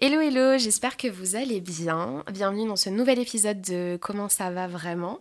[0.00, 2.24] Hello hello, j'espère que vous allez bien.
[2.32, 5.20] Bienvenue dans ce nouvel épisode de Comment ça va vraiment.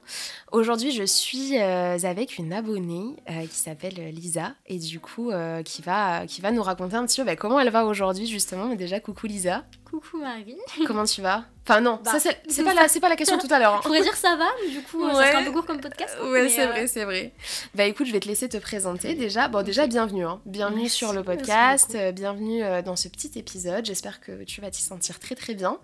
[0.51, 5.61] Aujourd'hui je suis euh, avec une abonnée euh, qui s'appelle Lisa et du coup euh,
[5.61, 8.65] qui, va, qui va nous raconter un petit peu bah, comment elle va aujourd'hui justement.
[8.65, 9.63] Mais déjà coucou Lisa.
[9.89, 10.57] Coucou Marie.
[10.87, 11.45] Comment tu vas?
[11.65, 12.81] Enfin non, Bah, ça, c'est pas, ça.
[12.81, 13.75] la- c'est pas la question tout à l'heure.
[13.75, 13.79] hein.
[13.83, 15.27] Je pourrais dire ça va, mais du coup, ça Ouais.
[15.29, 16.17] sera un peu court comme podcast.
[16.23, 17.31] Ouais, c'est euh, vrai, c'est vrai.
[17.75, 19.47] Bah écoute, je vais te laisser te présenter déjà.
[19.47, 20.25] Bon, déjà, bienvenue.
[20.25, 20.41] hein.
[20.45, 21.95] Bienvenue Merci, sur le podcast.
[22.13, 23.85] bienvenue dans ce petit épisode.
[23.85, 25.77] J'espère que tu vas t'y sentir très très bien.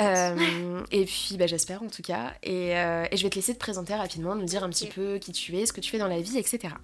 [0.00, 2.32] Euh, et puis, bah, j'espère en tout cas.
[2.42, 5.18] Et, euh, et je vais te laisser te présenter rapidement, nous dire un petit peu
[5.18, 6.74] qui tu es, ce que tu fais dans la vie, etc.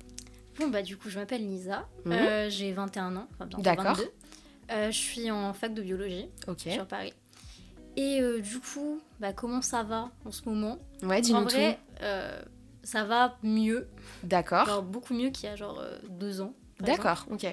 [0.59, 1.89] Bon, bah, du coup, je m'appelle Lisa.
[2.05, 2.13] Mhm.
[2.13, 3.95] Euh, J'ai 21 ans, enfin D'accord.
[3.97, 4.11] 22.
[4.73, 6.61] Euh, je suis en fac de biologie Ok.
[6.71, 7.13] sur Paris.
[7.97, 10.79] Et du coup, bah, comment ça va en ce moment?
[11.03, 11.51] Ouais, En dis-nous tout.
[11.51, 12.43] vrai, euh,
[12.83, 13.87] ça va mieux.
[14.25, 14.67] D'accord.
[14.67, 16.55] Genre beaucoup mieux qu'il y a genre deux ans.
[16.81, 16.97] exemple.
[16.97, 17.47] D'accord, ok.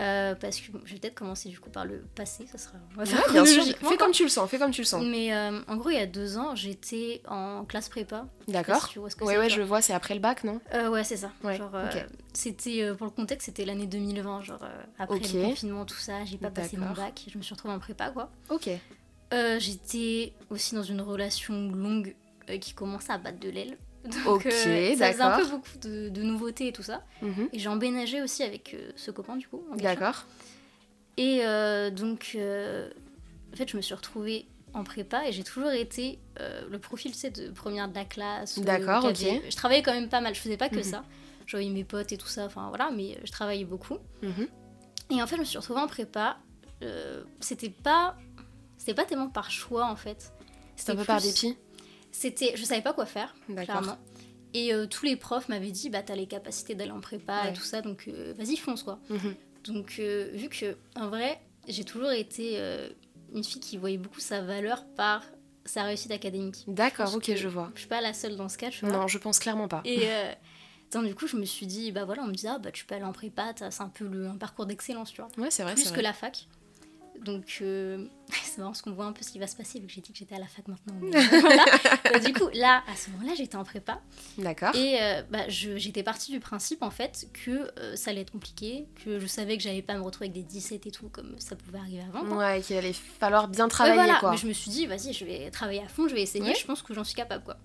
[0.00, 2.78] Euh, parce que je vais peut-être commencer du coup par le passé, ça sera.
[2.92, 3.54] On va Ouais, faire bien sûr.
[3.56, 4.06] chronologiquement, Fais quoi.
[4.06, 5.04] comme tu le sens, fais comme tu le sens.
[5.04, 8.26] Mais euh, en gros, il y a deux ans, j'étais en classe prépa.
[8.48, 8.88] D'accord.
[8.88, 10.60] si Ouais, ouais, je vois, c'est après le bac, non?
[10.74, 11.30] Euh, ouais, c'est ça.
[11.44, 11.70] Ouais, genre,
[12.32, 14.60] c'était pour le contexte, c'était l'année 2020, genre
[14.98, 16.24] après le confinement, tout ça.
[16.24, 18.30] J'ai pas passé mon bac, je me suis retrouvée en prépa, quoi.
[18.48, 18.70] Ok.
[19.58, 22.14] J'étais aussi dans une relation longue
[22.60, 23.76] qui commençait à battre de l'aile.
[24.04, 27.02] Donc, Ok, euh, ça faisait un peu beaucoup de, de nouveautés et tout ça.
[27.22, 27.48] Mhm.
[27.52, 29.62] Et j'ai emménagé aussi avec euh, ce copain, du coup.
[29.76, 30.24] D'accord.
[31.16, 32.88] Et euh, donc, euh,
[33.52, 36.18] en fait, je me suis retrouvée en prépa et j'ai toujours été
[36.70, 38.58] le profil, tu sais, de première de la classe.
[38.60, 39.16] D'accord, ok.
[39.50, 40.82] Je travaillais quand même pas mal, je faisais pas que Mhm.
[40.84, 41.04] ça.
[41.46, 43.98] J'avais mes potes et tout ça, enfin voilà, mais je travaillais beaucoup.
[44.22, 44.46] Mhm.
[45.10, 46.38] Et en fait, je me suis retrouvée en prépa.
[47.40, 48.16] c'était pas.
[48.78, 50.32] C'était pas tellement par choix en fait.
[50.76, 51.56] C'est un peu C'était par dépit
[52.12, 52.52] C'était.
[52.56, 53.98] Je savais pas quoi faire, clairement.
[54.52, 57.50] Et euh, tous les profs m'avaient dit, bah t'as les capacités d'aller en prépa Ouais.
[57.50, 58.98] et tout ça, donc euh, vas-y, fonce quoi.
[59.08, 59.34] Mhm.
[59.64, 62.58] Donc, euh, vu que, en vrai, j'ai toujours été
[63.32, 65.22] une fille qui voyait beaucoup sa valeur par
[65.66, 66.64] sa réussite académique.
[66.66, 67.70] D'accord, ok, que- je vois.
[67.74, 68.90] Je suis pas la seule dans ce cas, vois.
[68.90, 69.82] Non, je pense clairement pas.
[69.84, 70.08] Et
[70.90, 72.84] donc, du coup, je me suis dit, bah voilà, on me dit, ah bah tu
[72.86, 75.30] peux aller en prépa, c'est un peu le, un parcours d'excellence, tu vois.
[75.38, 76.02] Ouais, c'est vrai, Plus que vrai.
[76.02, 76.48] la fac.
[77.20, 77.62] Donc,
[78.50, 80.00] c'est marrant parce qu'on voit un peu ce qui va se passer vu que j'ai
[80.00, 80.94] dit que j'étais à la fac maintenant.
[81.40, 82.18] Voilà.
[82.24, 84.00] Du coup, là, à ce moment-là, j'étais en prépa.
[84.38, 84.74] D'accord.
[84.74, 88.32] Et euh, bah, je- j'étais partie du principe en fait que euh, ça allait être
[88.32, 91.34] compliqué, que je savais que j'allais pas me retrouver avec des 17 et tout comme
[91.38, 92.36] ça pouvait arriver avant.
[92.36, 94.16] Ouais, qu'il allait falloir bien travailler, voilà.
[94.20, 94.32] quoi.
[94.32, 96.54] Mais je me suis dit, vas-y, je vais travailler à fond, je vais essayer, Ouais.
[96.60, 97.56] je pense que j'en suis capable quoi.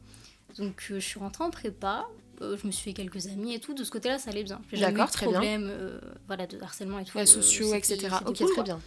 [0.58, 2.06] Donc euh, je suis rentrée en prépa,
[2.42, 4.62] euh, je me suis fait quelques amis et tout, de ce côté-là ça allait bien.
[4.74, 5.40] D'accord, très bien.
[5.40, 7.18] problème euh, voilà, de harcèlement et tout.
[7.18, 8.08] Euh, sociaux, etc.
[8.26, 8.64] Ok, cool, très quoi.
[8.64, 8.80] bien.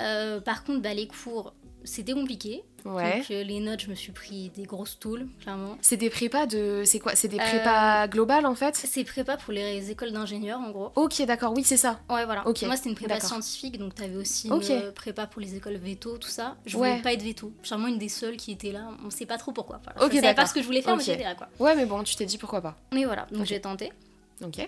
[0.00, 2.62] Euh, par contre, bah, les cours, c'était compliqué.
[2.84, 3.18] Ouais.
[3.20, 5.78] Donc euh, les notes, je me suis pris des grosses tôles, clairement.
[5.80, 6.82] C'est des prépas de.
[6.84, 8.76] C'est quoi C'est des Euh, prépas globales en fait?
[8.76, 10.92] C'est prépa pour les écoles d'ingénieurs en gros.
[10.96, 11.98] Ok, d'accord, oui, c'est ça.
[12.10, 12.46] Ouais, voilà.
[12.46, 14.68] Ok, Moi, c'était une prépa scientifique, donc t'avais aussi Ok.
[14.68, 16.56] une prépa pour les écoles veto, tout ça.
[16.66, 16.90] Je Ouais.
[16.90, 17.52] voulais pas être veto.
[17.62, 18.90] Je une des seules qui était là.
[19.02, 19.80] On sait pas trop pourquoi.
[19.82, 20.04] Voilà.
[20.04, 21.48] Ok, je savais pas ce que je voulais faire, mais j'étais là, quoi.
[21.58, 22.76] Ouais, mais bon, tu t'es dit pourquoi pas.
[22.92, 23.92] Mais voilà, donc j'ai tenté.
[24.44, 24.66] Ok.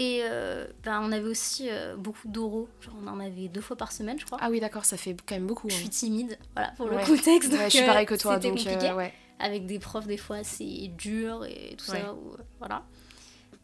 [0.00, 2.68] Et euh, ben, on avait aussi euh, beaucoup d'oraux.
[2.80, 4.38] Genre, on en avait deux fois par semaine, je crois.
[4.40, 5.68] Ah oui, d'accord, ça fait quand même beaucoup.
[5.68, 5.78] Je hein.
[5.78, 7.00] suis timide, voilà, pour Ouais.
[7.00, 7.50] le contexte.
[7.50, 8.92] Ouais, donc, je suis euh, pareil que toi, donc compliqué.
[8.92, 9.12] ouais.
[9.40, 12.14] Avec des profs, des fois, assez durs et tout ça.
[12.14, 12.84] ou, euh, voilà.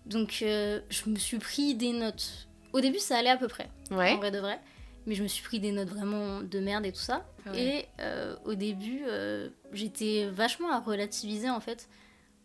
[0.06, 2.48] Donc, je me suis pris des notes.
[2.72, 3.70] Au début, ça allait à peu près.
[3.92, 4.58] en vrai de vrai.
[5.06, 7.24] Mais je me suis pris des notes vraiment de merde et tout ça.
[7.54, 7.84] Et
[8.44, 9.02] au début,
[9.72, 11.88] j'étais vachement à relativiser en fait.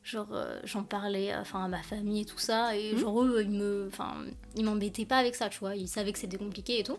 [0.03, 2.75] Genre, euh, j'en parlais enfin, à ma famille et tout ça.
[2.75, 2.99] Et Mhm.
[2.99, 4.15] genre, eux, ils me, enfin,
[4.55, 5.75] ils m'embêtaient pas avec ça, tu vois.
[5.75, 6.97] Ils savaient que c'était compliqué et tout.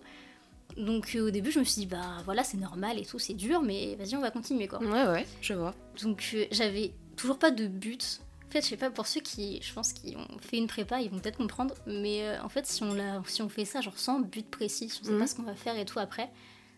[0.77, 3.35] Donc euh, au début, je me suis dit, bah voilà, c'est normal et tout, c'est
[3.35, 4.79] dur, mais vas-y, on va continuer quoi.
[4.81, 5.75] Ouais, ouais, je vois.
[6.03, 8.21] Donc euh, j'avais toujours pas de but.
[8.49, 11.01] En fait, je sais pas, pour ceux qui, je pense, qui ont fait une prépa,
[11.01, 11.75] ils vont peut-être comprendre.
[11.87, 15.01] Mais en fait, si on, l'a- si on fait ça, genre sans but précis, si
[15.03, 15.19] on sait Mhm.
[15.19, 16.31] pas ce qu'on va faire et tout après,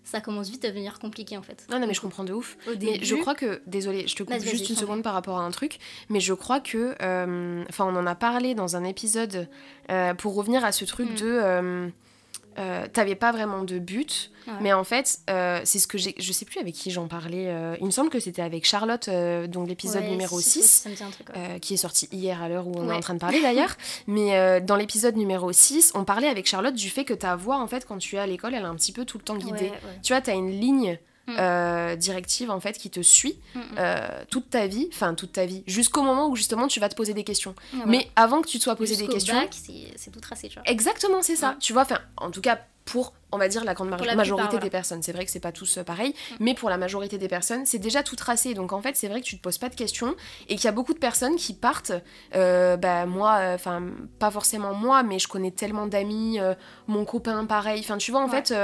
[0.04, 1.66] ça commence vite à devenir compliqué en fait.
[1.70, 2.56] Non, non, mais je comprends de ouf.
[2.66, 5.42] Au Mais je crois que, désolée, je te coupe juste une seconde par rapport à
[5.42, 9.48] un truc, mais je crois que, euh, enfin, on en a parlé dans un épisode
[9.90, 11.14] euh, pour revenir à ce truc Mm.
[11.16, 11.92] de,
[12.58, 14.54] euh, t'avais pas vraiment de but, Ouais.
[14.60, 17.46] mais en fait, euh, c'est ce que j'ai, je sais plus avec qui j'en parlais.
[17.46, 19.08] euh, il me semble que c'était avec Charlotte,
[19.48, 20.68] donc l'épisode Ouais, numéro si, si, 6.
[20.82, 21.28] Ça me dit un truc.
[21.28, 21.34] ouais.
[21.38, 23.76] euh, qui est sorti hier à l'heure où on est en train de parler d'ailleurs.
[24.08, 27.66] Mais dans l'épisode numéro 6, on parlait avec Charlotte du fait que ta voix, en
[27.68, 29.70] fait, quand tu es à l'école, elle est un petit peu tout le temps guidée.
[30.02, 30.98] Tu vois, tu as une ligne
[31.28, 31.36] Mm.
[31.38, 33.64] euh, directive, en fait, qui te suit Mm, mm.
[33.78, 36.96] euh, toute ta vie, enfin toute ta vie, jusqu'au moment où justement tu vas te
[36.96, 37.54] poser des questions.
[37.74, 39.36] Ouais, Mais avant que tu te sois posé des questions...
[39.50, 40.64] c'est c'est tout tracé, tu vois.
[40.66, 41.50] Exactement, c'est ça.
[41.50, 41.56] Ouais.
[41.60, 44.48] Tu vois, enfin, en tout cas, pour on va dire la grande la majorité plupart,
[44.50, 44.70] des voilà.
[44.70, 45.02] personnes.
[45.02, 46.34] C'est vrai que c'est pas tous euh, pareil, Mm.
[46.40, 48.52] mais pour la majorité des personnes, c'est déjà tout tracé.
[48.52, 50.14] Donc en fait, c'est vrai que tu te poses pas de questions
[50.50, 51.92] et qu'il y a beaucoup de personnes qui partent.
[52.34, 53.82] euh, bah moi, enfin
[54.18, 56.54] pas forcément moi, mais je connais tellement d'amis, euh,
[56.88, 57.80] mon copain pareil.
[57.80, 58.42] Enfin tu vois, en Ouais.
[58.42, 58.54] fait,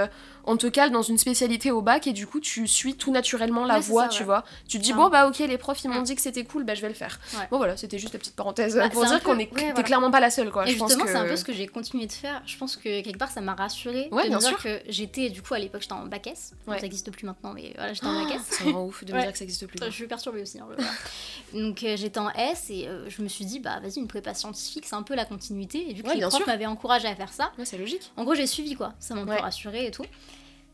[0.44, 3.64] on te cale dans une spécialité au bac et du coup tu suis tout naturellement
[3.64, 4.24] la Ouais, voie, ça, tu ouais.
[4.26, 4.44] vois.
[4.68, 6.04] Tu te dis bon bah ok, les profs ils m'ont Mm.
[6.04, 7.18] dit que c'était cool, bah je vais le faire.
[7.50, 9.82] Bon voilà, c'était juste la petite parenthèse Bah, pour dire peu- qu'on est, voilà.
[9.82, 10.64] clairement pas la seule quoi.
[10.68, 11.10] Et je justement, que...
[11.10, 12.42] c'est un peu ce que j'ai continué de faire.
[12.44, 14.62] Je pense que quelque part, ça m'a rassurée Ouais, de bien me dire sûr.
[14.62, 16.52] que j'étais, du coup, à l'époque, j'étais en bac S.
[16.66, 16.76] Ouais.
[16.76, 18.60] Ça n'existe plus maintenant, mais voilà, j'étais en bac S.
[18.64, 19.78] Me rend ouf de me dire que ça existe plus.
[19.84, 20.58] Je suis perturbée aussi.
[20.60, 20.66] hein.
[21.52, 24.34] Donc euh, j'étais en S et euh, je me suis dit, bah vas-y, une prépa
[24.34, 25.90] scientifique, c'est un peu la continuité.
[25.90, 28.12] Et vu que les profs m'avaient encouragé à faire ça, Ouais, c'est logique.
[28.16, 28.94] en gros, j'ai suivi quoi.
[28.98, 30.04] Ça m'a un peu rassurée et tout.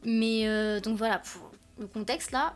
[0.05, 2.55] Mais euh, donc voilà, pour le contexte là,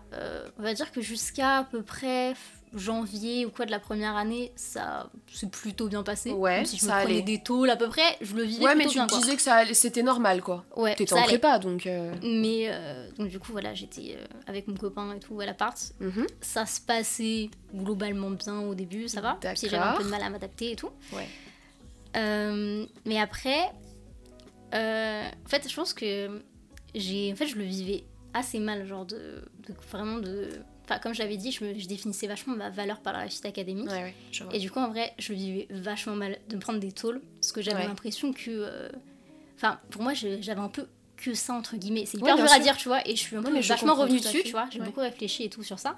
[0.59, 2.35] on va dire que jusqu'à à peu près
[2.75, 6.31] janvier ou quoi de la première année, ça s'est plutôt bien passé.
[6.33, 7.23] Ouais, Même si je me ça prenais allait.
[7.23, 9.63] des tôles à peu près, je le vivais Ouais, mais tu me disais que ça
[9.75, 10.65] c'était normal quoi.
[10.77, 11.87] Ouais, T'étais en prépa donc.
[11.87, 15.47] euh, Mais euh, donc du coup voilà, j'étais euh, avec mon copain et tout à
[15.47, 15.79] l'appart.
[16.01, 16.27] mhm.
[16.41, 19.39] Ça se passait globalement bien au début, ça va.
[19.41, 20.91] Puis j'avais un peu de mal à m'adapter et tout.
[21.13, 21.27] Ouais.
[23.05, 23.71] Mais après,
[24.73, 26.43] en fait, je pense que
[26.95, 28.05] j'ai, en fait, je le vivais
[28.35, 30.51] assez mal, genre de, de- vraiment de,
[30.89, 33.45] enfin, comme je l'avais dit, je, me- je définissais vachement ma valeur par la réussite
[33.47, 33.89] académique.
[33.91, 34.47] Ouais, ouais.
[34.53, 37.53] Et du coup, en vrai, je vivais vachement mal de me prendre des tôles, parce
[37.53, 37.87] que j'avais Ouais.
[37.87, 38.89] l'impression que, euh,
[39.57, 40.87] enfin, pour moi, j'avais un peu
[41.17, 42.07] que ça entre guillemets.
[42.07, 44.43] C'est hyper dur à dire, tu vois, et je suis un peu vachement revenue dessus,
[44.45, 44.69] tu vois.
[44.71, 45.97] J'ai beaucoup réfléchi et tout sur ça,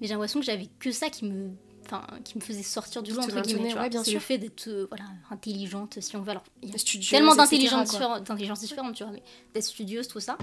[0.00, 1.50] mais j'ai l'impression que j'avais que ça qui me,
[1.86, 3.74] enfin, qui me faisait sortir du lot entre guillemets.
[4.04, 6.30] C'est le fait d'être, euh, voilà, intelligente, si on veut.
[6.32, 6.78] Alors, il y a
[7.10, 9.22] tellement d'intelligence différente, tu vois, mais
[9.54, 10.36] d'être studieuse, tout ça.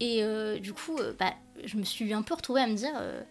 [0.00, 1.32] Et euh, du coup, euh, bah,
[1.64, 3.22] je me suis un peu retrouvée à me dire, euh,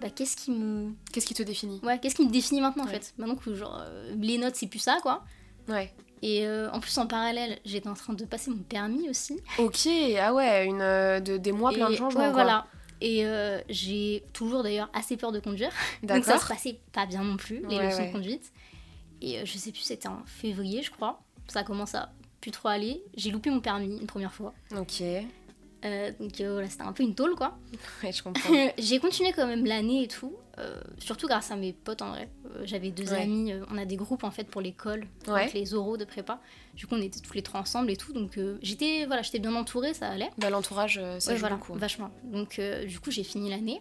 [0.00, 1.80] bah, qu'est-ce qui me, Qu'est-ce qui te définit?
[1.82, 3.14] Ouais, qu'est-ce qui me définit maintenant en fait?
[3.18, 3.82] Maintenant que genre
[4.18, 5.24] les notes c'est plus ça quoi.
[5.68, 5.92] Ouais.
[6.22, 9.38] Et en plus en parallèle, j'étais en train de passer mon permis aussi.
[9.58, 9.88] Ok,
[10.20, 12.20] ah ouais, une, de, des mois plein de Et- changements.
[12.20, 12.42] ouais, quoi.
[12.44, 12.66] voilà.
[13.00, 13.24] Et
[13.68, 15.70] j'ai toujours d'ailleurs assez peur de conduire.
[16.02, 18.08] Donc ça se passait pas bien non plus, les Ouais, leçons ouais.
[18.08, 18.52] de conduite.
[19.22, 21.20] Et je sais plus, c'était en février, je crois.
[21.48, 22.10] Ça commence à
[22.40, 23.02] plus trop aller.
[23.16, 24.52] J'ai loupé mon permis une première fois.
[24.76, 25.02] Ok,
[25.86, 27.56] Euh, donc euh, voilà, c'était un peu une tôle quoi.
[28.02, 28.50] ouais, je comprends.
[28.78, 30.34] j'ai continué quand même l'année et tout.
[30.58, 32.28] euh, surtout grâce à mes potes en vrai.
[32.64, 33.22] J'avais deux Ouais.
[33.22, 35.42] amis, on a des groupes en fait pour l'école, Ouais.
[35.42, 36.40] avec les oraux de prépa.
[36.74, 38.12] Du coup, on était tous les trois ensemble et tout.
[38.12, 40.30] Donc j'étais voilà, j'étais bien entourée, ça allait.
[40.38, 41.74] Bah, l'entourage, ça joue voilà, beaucoup.
[41.74, 42.10] vachement.
[42.24, 43.80] Donc du coup, j'ai fini l'année.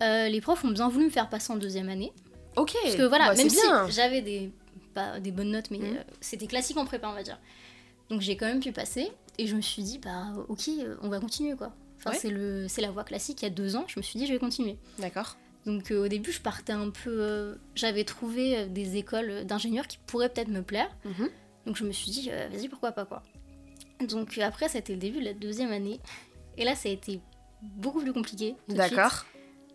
[0.00, 2.12] Les profs ont bien voulu me faire passer en deuxième année.
[2.56, 3.58] Ok, Parce que voilà, bah, même si
[3.90, 4.50] j'avais des,
[4.94, 5.98] pas des bonnes notes, mais Mhm.
[6.20, 7.38] c'était classique en prépa, on va dire.
[8.10, 9.10] Donc j'ai quand même pu passer.
[9.38, 10.70] Et je me suis dit, bah ok,
[11.02, 11.72] on va continuer quoi.
[11.98, 12.18] Enfin, Ouais.
[12.18, 13.42] c'est le- c'est la voie classique.
[13.42, 14.78] Il y a deux ans, je me suis dit, je vais continuer.
[14.98, 15.36] D'accord.
[15.66, 17.10] Donc euh, au début, je partais un peu.
[17.10, 20.88] euh, J'avais trouvé euh, des écoles d'ingénieurs qui pourraient peut-être me plaire.
[21.04, 21.28] Mhm.
[21.66, 23.22] Donc je me suis dit, euh, vas-y, pourquoi pas quoi.
[24.08, 26.00] Donc après, c'était le début de la deuxième année.
[26.56, 27.20] Et là, ça a été
[27.62, 28.54] beaucoup plus compliqué.
[28.86, 28.92] suite.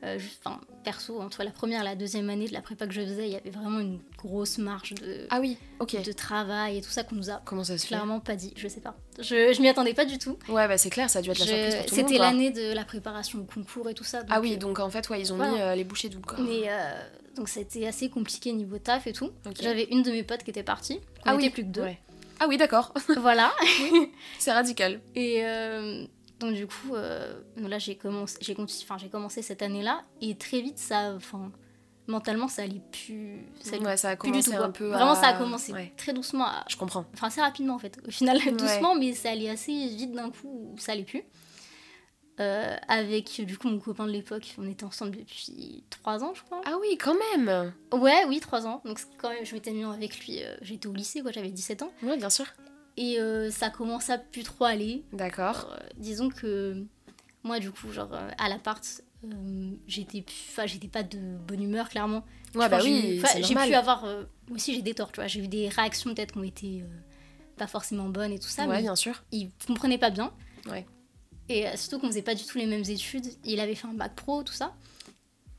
[0.03, 2.93] Euh, juste- Enfin, perso, entre la première et la deuxième année de la prépa que
[2.93, 6.01] je faisais, il y avait vraiment une grosse marge de, Ah oui, ok.
[6.03, 8.51] de travail et tout ça qu'on nous a Comment ça se fait clairement pas dit.
[8.55, 8.95] Je sais pas.
[9.19, 10.39] Je, je m'y attendais pas du tout.
[10.49, 12.09] Ouais, bah c'est clair, ça a dû être la surprise pour tout le monde.
[12.09, 14.23] C'était l'année de la préparation au concours et tout ça.
[14.29, 15.51] Ah oui, euh, donc en fait, ouais, ils ont voilà.
[15.51, 16.39] mis euh, les bouchées doubles quoi.
[16.39, 16.63] Mais
[17.35, 19.29] donc c'était assez compliqué niveau taf et tout.
[19.61, 20.99] J'avais une de mes potes qui était partie.
[21.25, 21.81] On Ah était oui, plus que deux.
[21.83, 21.99] ouais.
[22.39, 22.91] Ah oui, d'accord.
[23.17, 23.53] voilà.
[24.39, 24.99] c'est radical.
[25.13, 25.43] Et
[26.41, 30.35] donc du coup, euh, là j'ai commencé, j'ai continué, enfin j'ai commencé cette année-là et
[30.35, 31.51] très vite ça, enfin
[32.07, 34.51] mentalement ça allait plus, ça allait Ouais, ça a plus du tout.
[34.51, 34.65] quoi.
[34.65, 34.87] un peu.
[34.89, 37.05] Vraiment à- ça a commencé Ouais, très doucement, à- je comprends.
[37.13, 37.97] enfin assez rapidement en fait.
[38.05, 38.51] Au final Ouais.
[38.51, 41.23] doucement, mais ça allait assez vite d'un coup, ça allait plus.
[42.39, 46.41] Euh, avec du coup mon copain de l'époque, on était ensemble depuis trois ans je
[46.43, 46.61] crois.
[46.65, 47.71] Ah oui, quand même.
[47.93, 48.81] Ouais, oui, trois ans.
[48.83, 51.83] Donc quand même, je m'étais mis avec lui, euh, j'étais au lycée quoi, j'avais 17
[51.83, 51.91] ans.
[52.01, 52.45] Ouais, bien sûr.
[52.97, 55.03] Et euh, ça commence à plus trop aller.
[55.13, 55.69] D'accord.
[55.71, 56.83] Euh, disons que
[57.43, 58.83] moi, du coup, genre euh, à l'appart,
[59.87, 60.25] j'étais,
[60.65, 62.25] j'étais pas de bonne humeur, clairement.
[62.53, 65.27] Ouais, bah oui, j'ai pu avoir, moi aussi j'ai des torts, tu vois.
[65.27, 66.83] J'ai eu des réactions peut-être qui ont été
[67.55, 69.23] pas forcément bonnes et tout ça, ouais, mais bien sûr.
[69.31, 70.33] il comprenait pas bien.
[70.69, 70.85] Ouais.
[71.47, 73.25] Et surtout qu'on faisait pas du tout les mêmes études.
[73.45, 74.75] Il avait fait un bac pro, tout ça.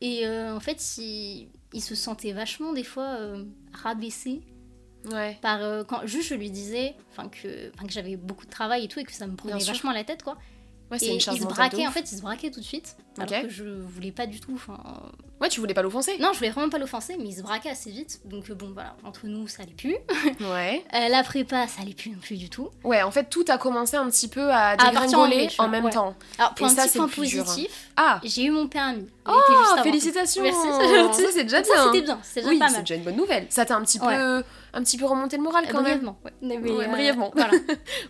[0.02, 3.16] Et en fait, il, il se sentait vachement des fois
[3.72, 4.42] rabaissé
[5.10, 5.38] Ouais.
[5.42, 6.94] par euh, quand juste je lui disais
[7.32, 9.92] que que j'avais beaucoup de travail et tout et que ça me prenait Bien vachement
[9.92, 10.36] la tête quoi
[10.90, 13.32] Ouais, c'est et il se braquait en fait il se braquait tout de suite alors
[13.32, 13.42] Ok.
[13.44, 14.78] que je voulais pas du tout enfin
[15.40, 17.70] Ouais, tu voulais pas l'offenser non je voulais vraiment pas l'offenser mais il se braquait
[17.70, 19.96] assez vite donc euh, bon voilà entre nous ça allait plus
[20.40, 20.84] Ouais.
[20.94, 23.56] Euh, la prépa ça allait plus non plus du tout Ouais, en fait, tout a
[23.56, 25.90] commencé un petit peu à en dégringoler en même ouais.
[25.92, 26.14] temps.
[26.38, 27.12] alors pour Et un ça, petit c'est point hein.
[27.16, 30.58] positif Ah j'ai eu mon permis Il Oh, félicitations merci
[31.22, 31.84] Ça, c'est déjà Donc ça bien.
[31.92, 33.46] c'était bien c'était déjà Oui, pas c'est déjà une bonne nouvelle.
[33.48, 34.44] Ça t'a un petit peu.
[34.74, 36.00] Un petit peu remonté le moral Euh, quand même.
[36.00, 36.32] brièvement ouais.
[36.42, 37.30] Mais, Ouais, euh, brièvement.
[37.34, 37.52] voilà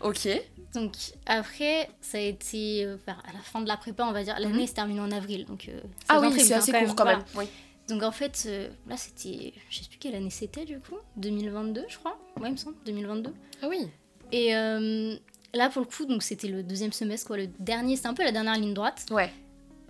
[0.03, 0.29] Ok.
[0.75, 0.95] Donc
[1.27, 4.37] après, ça a été euh, à la fin de la prépa, on va dire.
[4.41, 4.67] L'année Mhm.
[4.67, 7.03] se termine en avril, donc euh, Ah oui, c'est hein, assez quand court même, quand
[7.05, 7.19] voilà.
[7.19, 7.27] même.
[7.37, 7.45] Oui.
[7.89, 11.85] Donc en fait, euh, là c'était, je sais plus quelle année c'était du coup, 2022
[11.89, 13.35] je crois, ouais il me semble, 2022.
[13.61, 13.89] Ah oui.
[14.31, 15.17] Et euh,
[15.53, 18.23] là pour le coup, donc c'était le deuxième semestre quoi, le dernier, c'était un peu
[18.25, 19.05] la dernière ligne droite.
[19.11, 19.31] Ouais.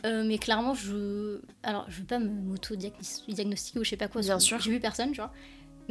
[0.04, 1.38] Euh, mais clairement, je.
[1.62, 4.20] Alors, je veux pas me m'auto-diagnostiquer ou je sais pas quoi.
[4.20, 4.58] Bien sûr.
[4.58, 5.30] J'ai vu personne, tu vois.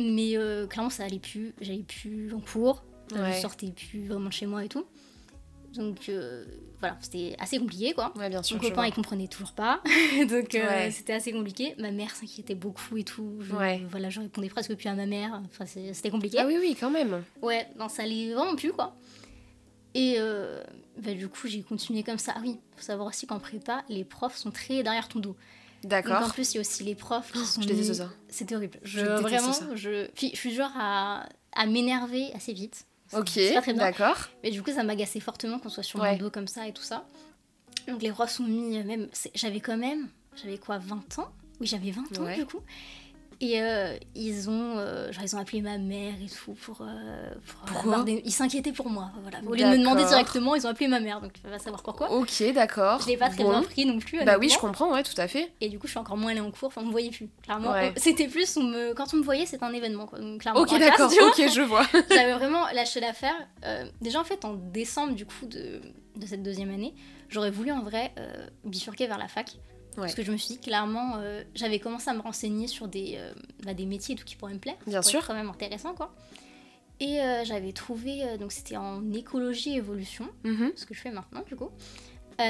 [0.01, 1.53] Mais euh, clairement, ça allait plus.
[1.61, 2.83] J'allais plus en cours.
[3.13, 3.33] euh, Ouais.
[3.33, 4.85] Je sortais plus vraiment de chez moi et tout.
[5.75, 6.43] Donc, euh,
[6.79, 8.11] voilà, c'était assez compliqué, quoi.
[8.17, 8.57] Ouais, bien sûr.
[8.61, 9.81] Mon copain, il comprenait toujours pas.
[10.29, 10.91] Donc, euh, Ouais.
[10.91, 11.75] c'était assez compliqué.
[11.77, 13.37] Ma mère s'inquiétait beaucoup et tout.
[13.39, 13.81] Je, Ouais.
[13.89, 15.41] Voilà, je répondais presque plus à ma mère.
[15.45, 16.39] Enfin, c'était compliqué.
[16.39, 17.23] Ah oui, oui, quand même.
[17.41, 18.97] Ouais, non, ça allait vraiment plus, quoi.
[19.93, 20.61] Et euh,
[21.01, 22.33] bah, du coup, j'ai continué comme ça.
[22.35, 25.35] Ah oui, faut savoir aussi qu'en prépa, les profs sont très derrière ton dos.
[25.83, 26.33] Donc en D'accord.
[26.33, 27.61] plus, il y a aussi les profs qui Oh, sont.
[27.61, 28.09] je déteste ça.
[28.29, 28.79] C'était horrible.
[28.83, 29.65] Je, vraiment, ça.
[29.75, 30.07] je.
[30.11, 32.85] Puis je suis genre à, à m'énerver assez vite.
[33.13, 33.39] Ok,
[33.75, 34.17] d'accord.
[34.43, 36.13] Mais du coup, ça m'agaçait fortement qu'on soit sur Ouais.
[36.13, 37.05] mon dos comme ça et tout ça.
[37.87, 39.07] Donc les profs sont mis euh, même.
[39.33, 40.07] J'avais quand même.
[40.41, 41.31] J'avais quoi, 20 ans?
[41.59, 42.61] Oui, j'avais 20 ans du coup.
[43.43, 46.81] Et euh, ils ont, euh, genre, ils ont appelé ma mère et tout pour.
[46.81, 47.31] euh,
[47.67, 49.09] pour avoir des- Ils s'inquiétaient pour moi.
[49.23, 49.39] Voilà.
[49.47, 51.21] Au lieu de me demander directement, ils ont appelé ma mère.
[51.21, 52.11] Donc tu vas savoir pourquoi.
[52.11, 53.01] Ok, d'accord.
[53.01, 53.49] Je l'ai pas très Bon.
[53.49, 54.23] bien pris non plus.
[54.23, 55.51] Bah oui, je comprends, ouais, tout à fait.
[55.59, 56.67] Et du coup, je suis encore moins allée en cours.
[56.67, 57.29] Enfin, on me voyait plus.
[57.41, 57.91] Clairement, Ouais.
[57.97, 58.55] c'était plus.
[58.57, 58.93] On me...
[58.93, 60.05] Quand on me voyait, c'était un événement.
[60.05, 60.19] Quoi.
[60.19, 61.87] Donc, clairement, Ok, d'accord, ok, je vois.
[62.11, 63.33] J'avais vraiment lâché l'affaire.
[64.01, 65.81] Déjà, en fait, en décembre du coup de,
[66.15, 66.93] de cette deuxième année,
[67.27, 68.13] j'aurais voulu en vrai
[68.65, 69.57] bifurquer vers la fac.
[69.95, 70.15] Parce Ouais.
[70.15, 73.33] que je me suis dit, clairement, euh, j'avais commencé à me renseigner sur des, euh,
[73.63, 74.77] bah, des métiers et tout qui pourraient me plaire.
[74.87, 75.25] Bien sûr.
[75.25, 76.13] quand même intéressant, quoi.
[76.99, 80.71] Et euh, j'avais trouvé, donc c'était en écologie évolution, Mhm.
[80.75, 81.69] ce que je fais maintenant, du coup,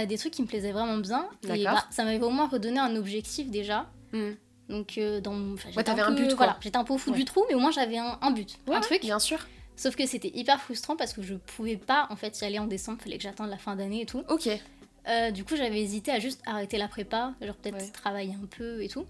[0.07, 1.27] des trucs qui me plaisaient vraiment bien.
[1.53, 3.89] Et bah, ça m'avait au moins redonné un objectif déjà.
[4.13, 4.35] Mhm.
[4.69, 6.35] Donc, dans mon- j'étais t'avais un but, quoi.
[6.35, 7.17] Voilà, j'étais un peu au fond Ouais.
[7.17, 9.01] du trou, mais au moins j'avais un, un but, Ouais, un ouais, truc.
[9.01, 9.39] Bien sûr.
[9.75, 12.67] Sauf que c'était hyper frustrant parce que je pouvais pas en fait y aller en
[12.67, 14.23] décembre, fallait que j'attende la fin d'année et tout.
[14.29, 14.47] Ok.
[15.07, 17.89] Euh, du coup, j'avais hésité à juste arrêter la prépa, genre peut-être Ouais.
[17.91, 19.05] travailler un peu et tout.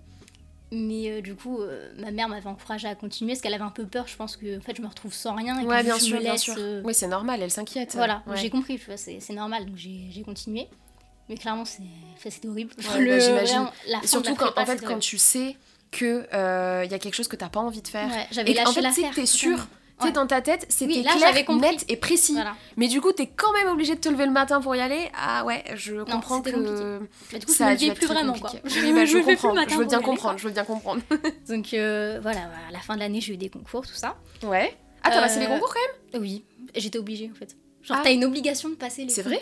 [0.74, 3.72] Mais euh, du coup, euh, ma mère m'avait encouragée à continuer parce qu'elle avait un
[3.72, 5.98] peu peur, je pense que en fait, je me retrouve sans rien et Ouais, bien
[5.98, 6.44] je sûr, me bien laisse.
[6.44, 6.56] sûr.
[6.86, 7.94] Oui, c'est normal, elle s'inquiète.
[7.96, 8.38] Voilà, Ouais.
[8.38, 10.68] j'ai compris, tu vois, c'est normal, donc j'ai continué.
[11.28, 11.82] Mais clairement, c'est-
[12.30, 12.72] c'était horrible.
[12.78, 13.68] Ouais, bah, j'imagine.
[14.06, 15.58] Surtout quand, prépa, en fait, quand tu sais
[15.92, 18.08] que euh, y a quelque chose que t'as pas envie de faire.
[18.10, 19.10] Et en fait, tu sais l'affaire.
[19.12, 19.68] que t'es sûr.
[20.02, 21.70] Tu sais, dans ta tête, c'était Oui, clair, compris.
[21.72, 22.34] net et précis.
[22.34, 22.56] Voilà.
[22.78, 25.10] Mais du coup, t'es quand même obligé de te lever le matin pour y aller.
[25.16, 26.62] Ah ouais, je comprends que c'était
[27.32, 28.60] Bah, du coup, ça je me plus vraiment, compliqué.
[28.62, 28.72] quoi.
[28.82, 29.54] Oui, bah, je plus le comprends.
[29.54, 30.38] matin Je veux bien comprendre.
[30.40, 31.02] Je veux bien comprendre.
[31.50, 34.16] Donc euh, voilà, à la fin de l'année, j'ai eu des concours, tout ça.
[34.44, 34.76] Ouais.
[35.04, 35.80] Ah, t'as Euh, passé les concours quand
[36.14, 36.22] même?
[36.22, 36.44] Oui,
[36.76, 37.56] j'étais obligée en fait.
[37.84, 38.04] Genre, Ah.
[38.04, 39.42] t'as une obligation de passer les C'est vrai?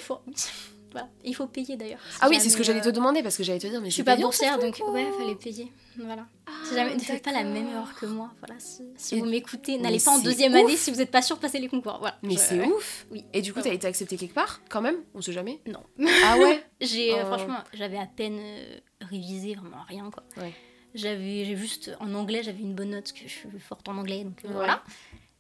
[0.91, 1.08] Voilà.
[1.24, 2.00] Il faut payer d'ailleurs.
[2.10, 3.81] si Ah oui, c'est ce que j'allais te euh, demander parce que j'allais te dire,
[3.81, 5.72] mais Je suis pas boursière, donc ouais, fallait payer.
[5.98, 6.25] Voilà.
[6.67, 8.31] si jamais, ne faites pas la même erreur que moi.
[8.39, 10.60] Voilà, si, si Et- vous m'écoutez, n'allez pas en deuxième ouf.
[10.60, 11.98] année si vous n'êtes pas sûr de passer les concours.
[12.00, 12.17] Voilà.
[12.24, 13.05] Mais Je- c'est ouf.
[13.12, 13.25] Oui.
[13.34, 14.96] Et du coup, t'as été accepté quelque part quand même?
[15.13, 15.60] On sait jamais.
[15.67, 15.84] Non.
[16.25, 16.63] Ah ouais?
[16.81, 17.27] J'ai euh, Oh.
[17.27, 20.24] franchement, j'avais à peine euh, révisé vraiment rien quoi.
[20.38, 20.53] Ouais.
[20.96, 23.98] J'avais, j'ai juste en anglais, j'avais une bonne note parce que je suis forte en
[23.98, 24.51] anglais, donc Ouais.
[24.53, 24.81] voilà.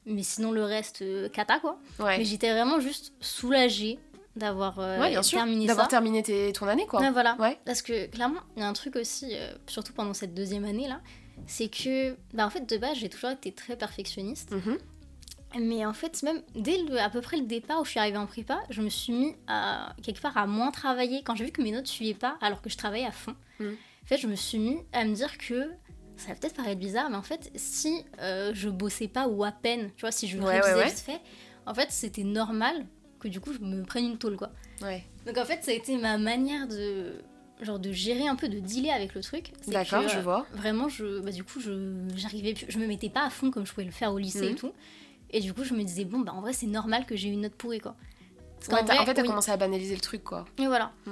[0.05, 1.79] Mais sinon le reste, cata quoi.
[1.99, 2.17] Ouais.
[2.17, 3.99] Mais j'étais vraiment juste soulagée
[4.35, 7.01] d'avoir euh, Ouais, terminé D'avoir terminé tes- ton année, quoi.
[7.01, 7.35] Ouais, voilà.
[7.39, 7.57] Ouais.
[7.65, 10.87] Parce que clairement, il y a un truc aussi, euh, surtout pendant cette deuxième année
[10.87, 11.01] là,
[11.47, 14.51] c'est que, bah, en fait, de base, j'ai toujours été très perfectionniste.
[14.51, 14.77] Mhm.
[15.59, 18.17] Mais en fait, même dès le, à peu près le départ où je suis arrivée
[18.19, 21.23] en prépa, je me suis mis à, quelque part à moins travailler.
[21.23, 23.75] Quand j'ai vu que mes notes suivaient pas, alors que je travaillais à fond, Mhm.
[24.03, 25.71] en fait, je me suis mis à me dire que
[26.17, 29.51] ça va peut-être paraître bizarre, mais en fait, si euh, je bossais pas ou à
[29.51, 31.19] peine, tu vois, si je révisais vite fait,
[31.65, 32.85] en fait, c'était normal
[33.19, 34.49] que du coup, je me prenne une tôle, quoi.
[34.81, 35.03] Ouais.
[35.25, 37.13] Donc en fait, ça a été ma manière de
[37.61, 39.51] genre de gérer un peu de dealer avec le truc.
[39.67, 40.45] D'accord, je euh, vois.
[40.53, 43.73] Vraiment, je bah, du coup, je j'arrivais je me mettais pas à fond comme je
[43.73, 44.51] pouvais le faire au lycée Mhm.
[44.51, 44.73] et tout.
[45.31, 47.41] Et du coup, je me disais bon bah en vrai, c'est normal que j'ai une
[47.41, 47.95] note pourrie quoi.
[48.59, 49.27] Parce Ouais, vrai, en fait, t'as oui.
[49.27, 50.45] commencé à banaliser le truc, quoi.
[50.57, 50.91] Et voilà.
[51.05, 51.11] Mm.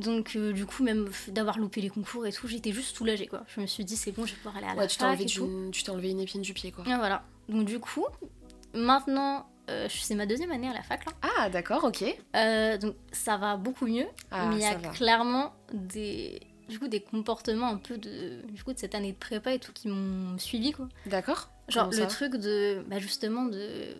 [0.00, 3.44] Donc euh, du coup, même d'avoir loupé les concours et tout, j'étais juste soulagée quoi.
[3.54, 5.04] Je me suis dit c'est bon, je vais pouvoir aller à la Ouais, tu t'es
[5.04, 5.24] enlevé,
[5.88, 6.84] enlevé une épine du pied, quoi.
[6.84, 7.22] Et voilà.
[7.48, 8.04] Donc du coup,
[8.74, 11.12] maintenant, euh, c'est ma deuxième année à la fac là.
[11.38, 12.04] Ah, d'accord, ok.
[12.36, 14.88] Euh, donc ça va beaucoup mieux, Ah, mais il y a va.
[14.90, 19.16] clairement des, du coup, des comportements un peu de, du coup, de cette année de
[19.18, 20.88] prépa et tout qui m'ont suivi quoi.
[21.06, 21.48] D'accord.
[21.68, 23.96] Genre Comment le truc de, bah, justement de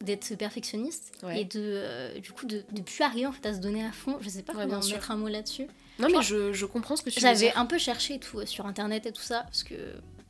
[0.00, 1.40] d'être perfectionniste Ouais.
[1.40, 3.92] et de, euh, du coup, de, de plus arriver en fait à se donner à
[3.92, 4.18] fond.
[4.20, 4.96] Je sais pas Ouais, comment sûr.
[4.96, 5.66] mettre un mot là-dessus.
[5.98, 8.66] Non, mais je, je comprends ce que tu J'avais un peu cherché et tout sur
[8.66, 9.74] internet et tout ça parce que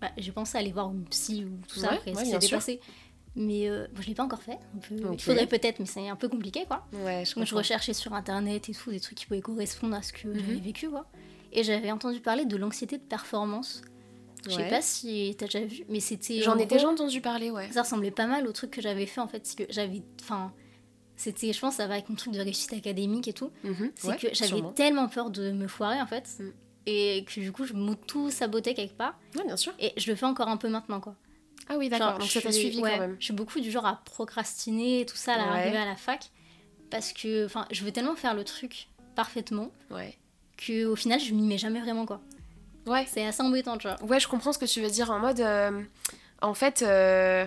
[0.01, 2.81] bah, j'ai pensé à aller voir une psy ou tout ça après c'est dépassé.
[3.37, 4.59] Mais euh, bon, je l'ai pas encore fait.
[4.91, 6.87] Il faudrait peut-être, mais c'est un peu compliqué quoi.
[6.93, 7.57] Ouais, je Donc je comprends.
[7.59, 10.35] recherchais sur internet et tout des trucs qui pouvaient correspondre à ce que Mhm.
[10.39, 11.07] j'avais vécu quoi.
[11.53, 13.83] Et j'avais entendu parler de l'anxiété de performance.
[14.47, 14.69] Je sais Ouais.
[14.71, 16.43] pas si t'as déjà vu, mais c'était.
[16.43, 17.71] J'en en ai déjà entendu parler, ouais.
[17.73, 20.03] Ça ressemblait pas mal au truc que j'avais fait en fait, c'est que j'avais.
[20.23, 20.53] Enfin.
[21.17, 23.51] c'était, je pense, ça va avec mon truc de réussite académique et tout.
[23.63, 26.29] Mhm, C'est ouais, que j'avais tellement peur de me foirer en fait.
[26.41, 26.51] Mm.
[26.87, 29.19] Et que du coup, je m'auto-sabotais quelque part.
[29.37, 29.73] Ouais, bien sûr.
[29.79, 31.15] Et je le fais encore un peu maintenant, quoi.
[31.69, 32.19] Ah oui, d'accord.
[32.19, 33.17] Donc ça t'a suivi ouais, quand même.
[33.19, 35.45] Je suis beaucoup du genre à procrastiner et tout ça à Ouais.
[35.47, 36.31] l'arrivée à la fac.
[36.91, 40.17] Parce que, enfin, je veux tellement faire le truc parfaitement Ouais.
[40.57, 42.21] que au final, je m'y mets jamais vraiment, quoi.
[42.87, 43.07] Ouais.
[43.09, 43.97] C'est assez embêtant, tu vois.
[44.05, 45.41] Ouais, je comprends ce que tu veux dire en mode.
[45.41, 45.83] euh,
[46.43, 47.47] en fait, euh,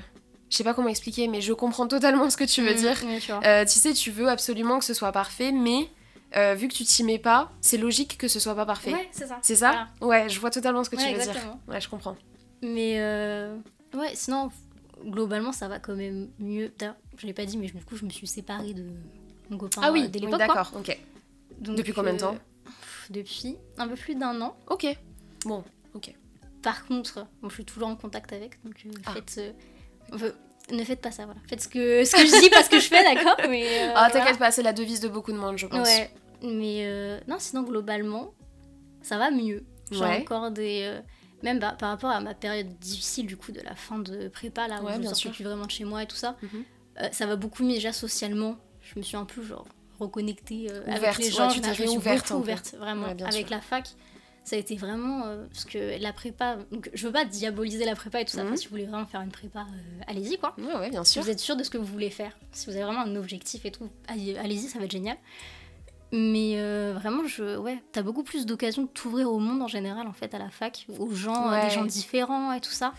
[0.50, 3.00] je sais pas comment expliquer, mais je comprends totalement ce que tu veux Mm, dire.
[3.22, 3.32] tu.
[3.32, 5.88] Euh, tu sais, tu veux absolument que ce soit parfait, mais
[6.36, 8.92] euh, vu que tu t'y mets pas, c'est logique que ce soit pas parfait.
[8.92, 9.38] Ouais, c'est ça.
[9.44, 11.54] C'est ça Ouais, je vois totalement ce que tu veux exactement.
[11.54, 11.74] dire.
[11.74, 12.16] Ouais, je comprends.
[12.64, 13.56] Mais euh,
[13.94, 14.50] ouais, sinon,
[15.06, 16.72] globalement, ça va quand même mieux.
[16.78, 18.86] D'ailleurs, je l'ai pas dit, mais du coup, je me suis séparée de
[19.50, 20.40] mon copain ah oui, euh, dès l'époque.
[20.40, 20.98] d'accord, ok.
[21.60, 24.56] Donc, Depuis combien de temps pff, Depuis un peu plus d'un an.
[24.70, 24.86] Ok.
[25.46, 25.64] Bon,
[25.94, 26.14] ok.
[26.62, 29.14] Par contre, bon, je suis toujours en contact avec, donc euh, Ah.
[29.14, 29.52] faites, euh,
[30.14, 30.28] enfin,
[30.72, 31.40] ne faites pas ça, voilà.
[31.48, 33.92] Faites ce que, ce que je dis, pas ce que je fais, d'accord mais, euh,
[33.96, 34.10] ah, voilà.
[34.12, 35.88] t'inquiète pas, c'est la devise de beaucoup de monde, je pense.
[35.88, 36.12] Ouais,
[36.44, 38.34] mais euh, non, sinon, globalement,
[39.02, 39.64] ça va mieux.
[39.92, 40.22] J'ai Ouais.
[40.22, 41.00] encore des...
[41.44, 44.82] même par rapport à ma période difficile, du coup, de la fin de prépa, là,
[44.82, 46.36] où Ouais, je bien sortais plus vraiment de chez moi et tout ça,
[47.02, 48.58] euh, ça va beaucoup mieux déjà socialement.
[48.82, 49.66] Je me suis un peu, genre,
[50.00, 51.50] reconnectée euh, avec Ouverte, les ouais, gens.
[51.50, 53.56] tu je suis réouverte beaucoup ouverte, vraiment, Ouais, avec sûr.
[53.56, 53.88] la fac.
[54.44, 55.26] Ça a été vraiment...
[55.26, 56.56] euh, parce que la prépa...
[56.72, 58.44] Donc, je veux pas diaboliser la prépa et tout ça.
[58.44, 58.48] Mhm.
[58.48, 60.56] Enfin, si vous voulez vraiment faire une prépa, euh, allez-y, quoi.
[60.58, 62.86] Ouais, ouais, Si vous êtes sûr de ce que vous voulez faire, si vous avez
[62.86, 65.18] vraiment un objectif et tout, allez- allez-y, ça va être génial.
[66.12, 70.08] Mais euh, vraiment, je, ouais, t'as beaucoup plus d'occasions de t'ouvrir au monde en général,
[70.08, 71.66] en fait, à la fac, aux gens, Ouais.
[71.66, 72.94] des gens différents et tout ça.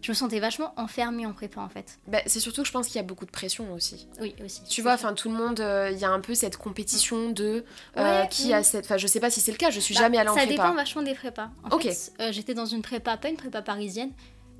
[0.00, 1.98] Je me sentais vachement enfermée en prépa, en fait.
[2.08, 4.08] Bah, c'est surtout que je pense qu'il y a beaucoup de pression aussi.
[4.20, 4.62] Oui, aussi.
[4.64, 7.64] Tu vois, enfin tout le monde, euh, il y a un peu cette compétition de
[7.96, 8.52] euh, Ouais, qui oui.
[8.52, 8.84] a cette.
[8.84, 9.70] Enfin, je sais pas si c'est le cas.
[9.70, 10.50] Je suis Bah, jamais allée en Ça prépa.
[10.64, 11.50] dépend vachement des prépas.
[11.70, 11.88] En Ok.
[12.30, 14.10] j'étais dans une prépa, pas une prépa parisienne,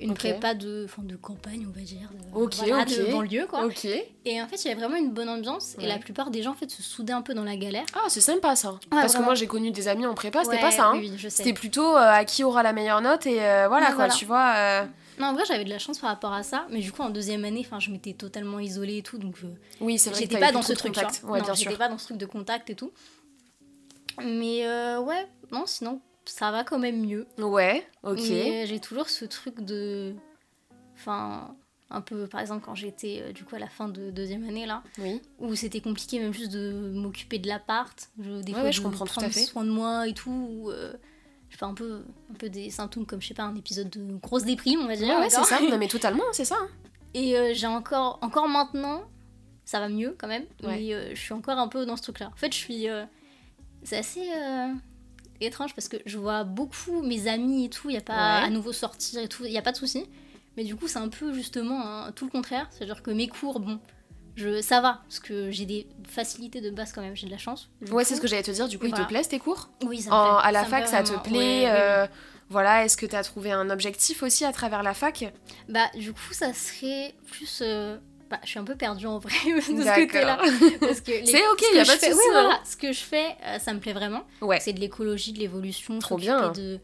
[0.05, 2.89] une prépa de, enfin, de campagne, on va dire, de, Ok, voilà, ok.
[2.89, 3.67] de banlieue, quoi.
[4.25, 5.85] Et en fait, il y avait vraiment une bonne ambiance, Ouais.
[5.85, 7.85] et la plupart des gens, en fait, se soudaient un peu dans la galère.
[7.95, 8.79] Ah, c'est sympa ça.
[8.91, 10.87] Parce que moi j'ai connu des amis en prépa, c'était Ouais, pas ça.
[10.87, 10.99] Hein.
[10.99, 11.13] oui.
[11.29, 14.15] C'était plutôt euh, à qui aura la meilleure note et euh, voilà quoi, voilà.
[14.15, 14.55] tu vois.
[14.57, 14.85] euh,
[15.19, 17.11] Non, en vrai, j'avais de la chance par rapport à ça, mais du coup, en
[17.11, 19.37] deuxième année, enfin, je m'étais totalement isolée et tout, donc
[19.81, 20.95] Oui, c'est vrai que j'étais pas dans ce truc,
[21.55, 22.93] j'étais pas dans ce truc de contact et tout.
[24.23, 24.67] Mais
[24.99, 27.27] ouais, non, sinon, ça va quand même mieux.
[27.39, 28.19] Ouais, ok.
[28.31, 30.15] Mais j'ai toujours ce truc de.
[30.95, 31.55] Enfin,
[31.91, 34.67] un peu, par exemple, quand j'étais euh, du coup à la fin de deuxième année
[34.67, 35.21] là, Oui.
[35.39, 38.75] où c'était compliqué même juste de m'occuper de l'appart, je, des Ouais, fois ouais, de
[38.75, 39.41] je comprends tout à prendre fait.
[39.41, 40.31] soin de moi et tout.
[40.31, 40.93] ou, euh,
[41.51, 44.17] je fais un peu, un peu des symptômes comme, je sais pas, un épisode de
[44.17, 45.09] grosse déprime, on va dire.
[45.09, 45.61] Ouais, ouais, c'est ça.
[45.61, 46.57] Non, mais totalement, c'est ça.
[46.61, 46.69] hein.
[47.15, 49.03] Et euh, j'ai encore, encore maintenant,
[49.67, 52.29] ça va mieux quand même, mais je suis encore un peu dans ce truc-là.
[52.33, 52.87] En fait, je suis.
[53.83, 54.27] c'est assez
[55.41, 58.47] étrange parce que je vois beaucoup mes amis et tout, il n'y a pas Ouais.
[58.47, 60.07] à nouveau sortir et tout, il n'y a pas de souci.
[60.57, 62.67] Mais du coup, c'est un peu justement hein, tout le contraire.
[62.71, 63.81] C'est-à-dire que mes cours, bon,
[64.37, 67.39] je, ça va, parce que j'ai des facilités de base quand même, j'ai de la
[67.39, 67.71] chance.
[67.91, 68.69] Ouais, c'est ce que j'allais te dire.
[68.69, 69.05] Du coup, ils voilà.
[69.05, 69.71] te plaisent tes cours?
[69.85, 72.07] Oui, ça me En- plaît, À la fac, ça te plaît Ouais, euh.
[72.51, 75.33] Voilà, est-ce que t'as trouvé un objectif aussi à travers la fac?
[75.71, 77.61] Bah, du coup, ça serait plus.
[77.63, 77.97] euh,
[78.33, 80.39] Bah, je suis un peu perdue en vrai de ce côté-là.
[80.81, 82.33] Parce que les- C'est ok, ce y a que pas je de fais- souci, hein.
[82.33, 84.23] voilà, ce que je fais, euh, ça me plaît vraiment.
[84.41, 84.59] Ouais.
[84.59, 85.99] C'est de l'écologie, de l'évolution.
[85.99, 86.51] Trop bien.
[86.53, 86.81] De...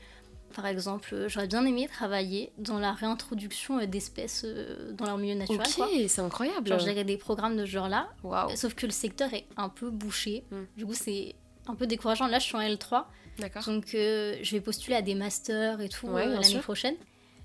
[0.54, 4.44] Par exemple, euh, j'aurais bien aimé travailler dans la réintroduction euh, d'espèces
[4.92, 5.66] dans leur milieu naturel.
[5.78, 6.68] Ok, c'est incroyable.
[6.68, 8.08] Genre, j'aurais des programmes de ce genre-là.
[8.22, 8.54] Waouh.
[8.54, 10.44] Sauf que le secteur est un peu bouché.
[10.50, 10.56] Mm.
[10.76, 11.34] Du coup, c'est
[11.66, 12.26] un peu décourageant.
[12.26, 13.04] Là, je suis en L3.
[13.38, 13.62] D'accord.
[13.64, 16.96] Donc, je vais postuler à des masters et tout Ouais, l'année prochaine.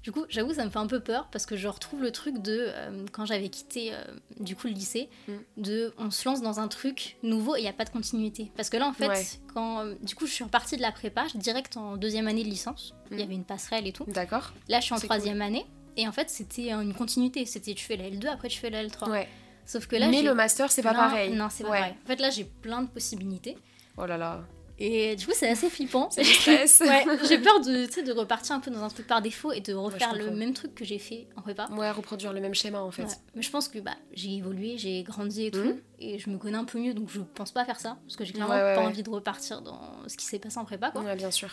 [0.04, 2.40] Du coup, j'avoue, ça me fait un peu peur parce que je retrouve le truc
[2.42, 4.04] de euh, quand j'avais quitté euh,
[4.40, 5.32] du coup le lycée, Mm.
[5.58, 8.52] de on se lance dans un truc nouveau et il n'y a pas de continuité.
[8.58, 9.24] Parce que là, en fait, Ouais.
[9.54, 12.50] quand euh, du coup je suis partie de la prépa, direct en deuxième année de
[12.50, 13.24] licence, il y Mm.
[13.26, 14.04] avait une passerelle et tout.
[14.08, 14.52] D'accord.
[14.68, 17.46] Là, je suis en troisième année et en fait, c'était une continuité.
[17.46, 19.10] C'était tu fais la L2, après tu fais la L3.
[19.10, 19.30] Ouais.
[19.66, 21.34] Sauf que là, Mais le master, c'est pas pareil.
[21.34, 21.80] Non, c'est pas Ouais.
[21.80, 21.96] pareil.
[22.04, 23.58] En fait, là, j'ai plein de possibilités.
[23.98, 24.42] Oh là là.
[24.80, 26.10] Et du coup, c'est assez flippant.
[26.18, 29.74] Ouais, j'ai peur de, de repartir un peu dans un truc par défaut et de
[29.74, 31.68] refaire le même truc que j'ai fait en prépa.
[31.72, 33.04] Ouais, reproduire le même schéma en fait.
[33.04, 33.10] Ouais.
[33.36, 35.80] Mais je pense que bah, j'ai évolué, j'ai grandi et tout, Mhm.
[36.00, 38.26] et je me connais un peu mieux, donc je pense pas faire ça, parce que
[38.26, 40.92] j'ai clairement Ouais, pas envie de repartir dans ce qui s'est passé en prépa.
[40.92, 41.02] Quoi.
[41.02, 41.50] Ouais, bien sûr.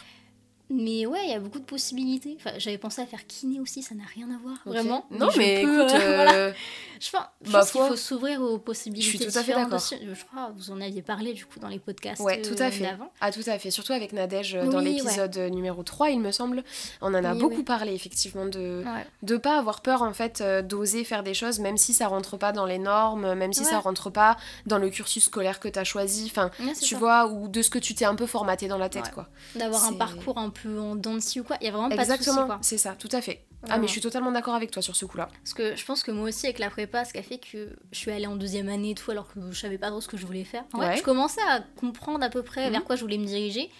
[0.72, 2.36] Mais ouais, il y a beaucoup de possibilités.
[2.38, 5.04] Enfin, j'avais pensé à faire kiné aussi, ça n'a rien à voir, vraiment.
[5.10, 6.52] Non, mais peux, écoute, euh, euh, voilà.
[7.00, 9.10] Je pense, je bah, pense qu'il faut s'ouvrir aux possibilités.
[9.10, 9.80] Je suis tout à fait d'accord.
[9.80, 12.66] Je crois que vous en aviez parlé du coup dans les podcasts Ouais, tout à
[12.66, 12.84] euh, fait.
[12.84, 13.10] d'avant.
[13.20, 13.70] Ah, tout à fait.
[13.70, 16.62] Surtout avec Nadège euh, dans l'épisode euh, numéro 3, il me semble.
[17.00, 19.06] On en a Oui, beaucoup parlé, effectivement, de Ouais.
[19.22, 22.36] de pas avoir peur, en fait, euh, d'oser faire des choses, même si ça rentre
[22.36, 23.70] pas dans les normes, même si Ouais.
[23.70, 26.26] ça rentre pas dans le cursus scolaire que t'as choisi.
[26.30, 26.98] Enfin, tu ça.
[26.98, 29.12] vois, ou de ce que tu t'es un peu formaté dans la tête, Ouais.
[29.14, 29.28] quoi.
[29.56, 31.56] D'avoir un parcours un peu en dents de scie ou quoi.
[31.60, 33.44] Il y a vraiment pas de Exactement, c'est ça, tout à fait.
[33.68, 35.28] Ah, mais je suis totalement d'accord avec toi sur ce coup-là.
[35.44, 37.76] Parce que je pense que moi aussi, avec la prépa, ce qui a fait que
[37.92, 40.08] je suis allée en deuxième année et tout, alors que je savais pas trop ce
[40.08, 40.64] que je voulais faire.
[40.72, 42.72] En vrai, je commençais à comprendre à peu près Mhm.
[42.72, 43.70] vers quoi je voulais me diriger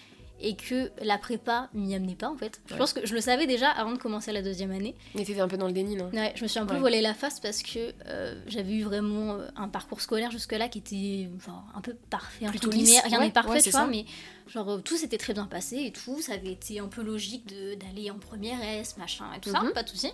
[0.42, 2.60] et que la prépa m'y amenait pas en fait.
[2.66, 2.78] Je Ouais.
[2.78, 4.94] pense que je le savais déjà avant de commencer la deuxième année.
[5.14, 6.10] Mais t'étais un peu dans le déni, non?
[6.12, 6.80] Ouais, je me suis un peu Ouais.
[6.80, 10.78] voilé la face parce que euh, j'avais eu vraiment euh, un parcours scolaire jusque-là qui
[10.78, 13.00] était genre un peu parfait, entre Plutôt lisse.
[13.04, 14.04] Rien Ouais, n'est parfait, tu vois, mais
[14.46, 16.20] genre euh, tout s'était très bien passé et tout.
[16.22, 17.46] Ça avait été un peu logique
[17.78, 19.56] d'aller en première S, machin et tout Mhm.
[19.66, 20.12] ça, pas de soucis.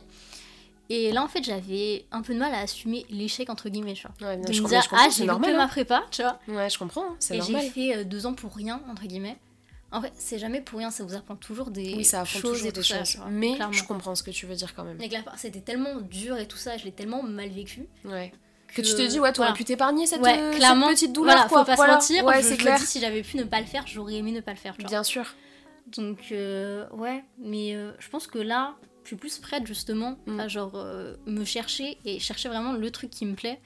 [0.89, 4.07] Et là, en fait, j'avais un peu de mal à assumer l'échec, entre guillemets, tu
[4.07, 4.29] vois.
[4.29, 5.57] Ouais, bien, De je, me dire, je ah, j'ai loupé normal.
[5.57, 5.69] ma hein.
[5.69, 6.39] prépa, tu vois.
[6.47, 7.71] Ouais, je comprends, hein, c'est Et j'ai normal.
[7.73, 9.37] fait deux ans pour rien, entre guillemets.
[9.93, 12.43] En fait, c'est jamais pour rien, ça vous apprend toujours des Oui, ça apprend choses
[12.55, 13.19] toujours et des tout choses.
[13.31, 13.73] mais clairement.
[13.73, 14.99] je comprends ce que tu veux dire quand même.
[15.37, 17.87] C'était tellement dur et tout ça, je l'ai tellement mal vécu.
[18.05, 18.33] Ouais.
[18.75, 19.53] Que tu te dis, ouais, t'aurais voilà.
[19.57, 21.61] pu t'épargner cette, Ouais, euh, cette clairement, petite douleur, voilà, quoi.
[21.61, 22.01] faut pas Voilà.
[22.01, 22.25] se mentir.
[22.27, 22.75] Ouais, je, c'est je clair.
[22.75, 24.75] me dis, si j'avais pu ne pas le faire, j'aurais aimé ne pas le faire.
[24.77, 25.25] Bien sûr.
[25.97, 30.41] Donc, euh, ouais, mais euh, je pense que là, je suis plus prête justement Mm.
[30.41, 33.61] à genre euh, me chercher et chercher vraiment le truc qui me plaît.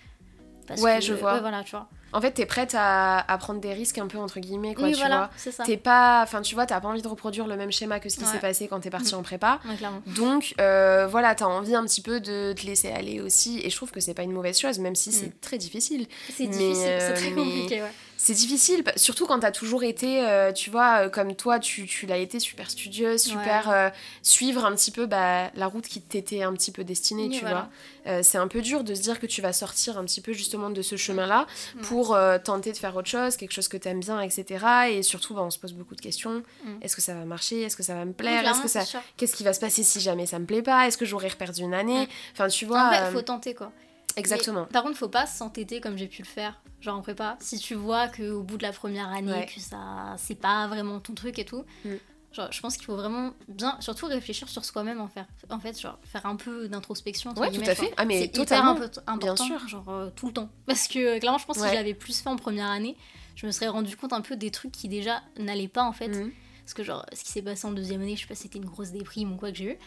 [0.71, 1.35] Parce Ouais, que- je vois.
[1.35, 1.87] Ouais, voilà, tu vois.
[2.13, 4.93] En fait, t'es prête à, à prendre des risques un peu entre guillemets, quoi, oui,
[4.95, 5.31] tu voilà, vois.
[5.37, 5.63] c'est ça.
[5.65, 8.17] T'es pas, enfin, tu vois, t'as pas envie de reproduire le même schéma que ce
[8.17, 8.31] qui Ouais.
[8.31, 9.61] s'est passé quand t'es parti en prépa.
[9.65, 9.77] Ouais.
[10.07, 13.61] Donc, euh, voilà, t'as envie un petit peu de te laisser aller aussi.
[13.63, 16.07] Et je trouve que c'est pas une mauvaise chose, même si c'est très difficile.
[16.35, 17.93] C'est difficile, c'est euh, très mais- compliqué, ouais.
[18.23, 22.05] C'est difficile, surtout quand t'as toujours été, euh, tu vois, euh, comme toi, tu, tu
[22.05, 23.75] l'as été super studieuse, super Ouais.
[23.75, 27.31] euh, suivre un petit peu bah, la route qui t'était un petit peu destinée, Oui,
[27.31, 27.71] tu voilà.
[28.05, 28.13] vois.
[28.13, 30.35] Euh, c'est un peu dur de se dire que tu vas sortir un petit peu
[30.35, 31.47] justement de ce chemin-là
[31.81, 34.67] pour tenter de faire autre chose, quelque chose que t'aimes bien, etc.
[34.91, 36.43] Et surtout, bah, on se pose beaucoup de questions.
[36.65, 36.83] Mm.
[36.83, 37.63] Est-ce que ça va marcher?
[37.63, 38.47] Est-ce que ça va me plaire?
[38.47, 38.83] Est-ce que ça...
[39.17, 40.87] Qu'est-ce qui va se passer si jamais ça me plaît pas?
[40.87, 42.07] Est-ce que j'aurais perdu une année?
[42.33, 42.91] Enfin, tu vois.
[43.09, 43.73] En faut tenter quoi.
[44.17, 44.63] Exactement.
[44.67, 47.37] Mais par contre, faut pas s'entêter comme j'ai pu le faire, genre en prépa.
[47.41, 49.47] Si tu vois qu'au bout de la première année, Ouais.
[49.47, 51.91] que ça c'est pas vraiment ton truc et tout, Mm.
[52.33, 55.27] genre je pense qu'il faut vraiment bien, surtout réfléchir sur soi-même en faire.
[55.51, 57.33] En fait, genre faire un peu d'introspection.
[57.35, 57.93] Ouais, tout à fait.
[57.97, 58.71] Ah, mais c'est hyper totalement.
[58.73, 59.69] un peu important, sûr.
[59.69, 60.49] genre euh, tout le temps.
[60.67, 61.71] Parce que euh, clairement, je pense que Ouais.
[61.71, 62.97] si j'avais plus fait en première année,
[63.37, 66.09] je me serais rendu compte un peu des trucs qui déjà n'allaient pas en fait.
[66.09, 66.31] Mhm.
[66.65, 68.59] Parce que genre, ce qui s'est passé en deuxième année, je sais pas si c'était
[68.59, 69.79] une grosse déprime ou quoi que j'ai eu.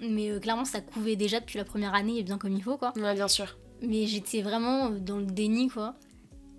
[0.00, 2.76] Mais euh, clairement, ça couvait déjà depuis la première année et bien comme il faut,
[2.76, 2.92] quoi.
[2.96, 3.56] Ouais, bien sûr.
[3.86, 5.94] Mais j'étais vraiment dans le déni, quoi.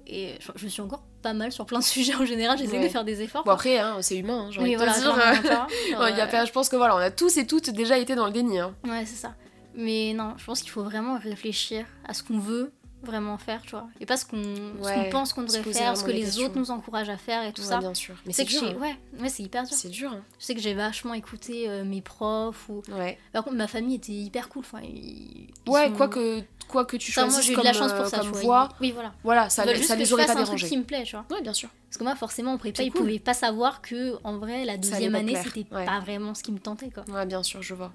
[0.08, 2.84] Et je, je suis encore pas mal sur plein de sujets en général, j'essaie Ouais.
[2.84, 3.44] de faire des efforts.
[3.44, 4.86] Bon, après, hein, c'est humain, hein, j'ai envie de dire.
[4.86, 4.94] il
[6.18, 8.28] y a euh, je pense que voilà, on a tous et toutes déjà été dans
[8.28, 8.60] le déni.
[8.60, 8.76] hein.
[8.86, 9.34] Ouais, c'est ça.
[9.74, 12.72] Mais non, je pense qu'il faut vraiment réfléchir à ce qu'on veut
[13.06, 13.88] vraiment faire, tu vois.
[14.02, 14.38] Et pas ce qu'on
[14.82, 16.46] Ouais, pense qu'on devrait faire, ce que les questions.
[16.48, 17.78] autres nous encouragent à faire et tout Ouais, ça.
[17.80, 18.16] bien sûr.
[18.26, 18.64] Mais c'est que dur.
[18.64, 18.74] hein.
[18.82, 19.74] ouais, ouais c'est hyper dur.
[19.74, 20.12] C'est dur.
[20.12, 20.22] hein.
[20.40, 23.18] Je sais que j'ai vachement écouté euh, mes profs ou Ouais.
[23.32, 24.64] Par contre, ma famille était hyper cool.
[24.66, 27.64] Enfin, ils, ils Ouais, sont- quoi que, quoi que tu moi, choisisses j'ai eu comme,
[27.64, 28.18] de la chance pour euh, ça.
[28.20, 28.70] comme tu vois.
[28.82, 29.14] Oui, voilà.
[29.24, 30.68] voilà, ça, les- ça les aurait pas dérangés.
[30.68, 31.26] qui me plaît, tu vois.
[31.32, 31.70] Ouais, bien sûr.
[31.90, 35.16] Parce que moi, forcément, en prépa, ils pouvaient pas savoir que, en vrai, la deuxième
[35.16, 37.04] année, c'était pas vraiment ce qui me tentait, quoi.
[37.08, 37.92] Ouais, bien sûr, je vois.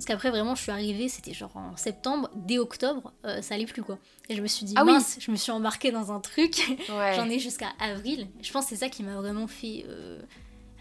[0.00, 3.66] Parce qu'après, vraiment, je suis arrivée, c'était genre en septembre, dès octobre, euh, ça allait
[3.66, 3.98] plus, quoi.
[4.30, 4.92] Et je me suis dit, Ah oui.
[4.92, 6.56] mince, je me suis embarquée dans un truc.
[6.88, 7.12] Ouais.
[7.16, 8.26] J'en ai jusqu'à avril.
[8.40, 10.22] Je pense que c'est ça qui m'a vraiment fait euh,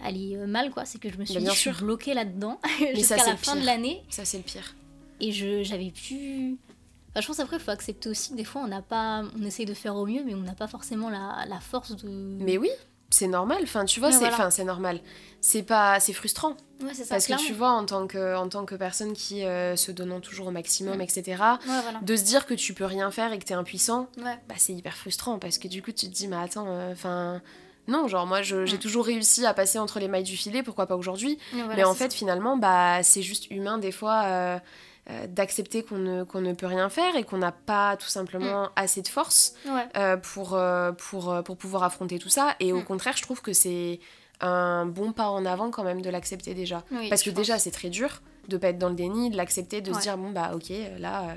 [0.01, 0.85] aller euh, mal, quoi.
[0.85, 1.83] C'est que je me suis Bah, dit, bien je suis sûr.
[1.83, 2.61] bloquée là-dedans
[2.95, 4.01] jusqu'à la fin de l'année.
[4.09, 4.73] Ça, c'est le pire.
[5.19, 6.57] Et je j'avais pu.
[7.11, 9.23] Enfin, je pense après, il faut accepter aussi que des fois, on n'a pas.
[9.37, 12.07] On essaye de faire au mieux, mais on n'a pas forcément la, la force de.
[12.09, 12.69] Mais oui,
[13.09, 13.59] c'est normal.
[13.63, 14.33] Enfin, tu vois, c'est voilà.
[14.35, 14.99] enfin, c'est normal.
[15.41, 16.55] C'est pas, c'est frustrant.
[16.83, 17.05] Ouais, ça.
[17.09, 20.19] Parce que tu vois, en tant que, en tant que personne qui euh, se donnant
[20.19, 21.99] toujours au maximum, etc., Ouais, voilà.
[22.01, 24.95] de se dire que tu peux rien faire et que t'es impuissant, bah, c'est hyper
[24.95, 27.41] frustrant parce que du coup, tu te dis, mais attends, enfin.
[27.87, 30.95] non, genre, moi, j'ai toujours réussi à passer entre les mailles du filet, pourquoi pas
[30.97, 31.37] aujourd'hui?
[31.53, 34.59] Voilà, Mais en fait, finalement, bah, c'est juste humain des fois euh, euh,
[35.27, 39.01] d'accepter qu'on ne, qu'on ne peut rien faire et qu'on n'a pas tout simplement assez
[39.01, 39.53] de force.
[39.67, 39.87] Ouais.
[39.97, 42.55] euh, pour, euh, pour, euh, pour pouvoir affronter tout ça.
[42.59, 42.83] Et au Mm.
[42.85, 43.99] contraire, je trouve que c'est
[44.41, 46.83] un bon pas en avant quand même de l'accepter déjà.
[46.91, 49.81] Oui, Parce que déjà, c'est très dur de pas être dans le déni, de l'accepter,
[49.81, 51.33] de se dire, bon, bah ok, là, euh,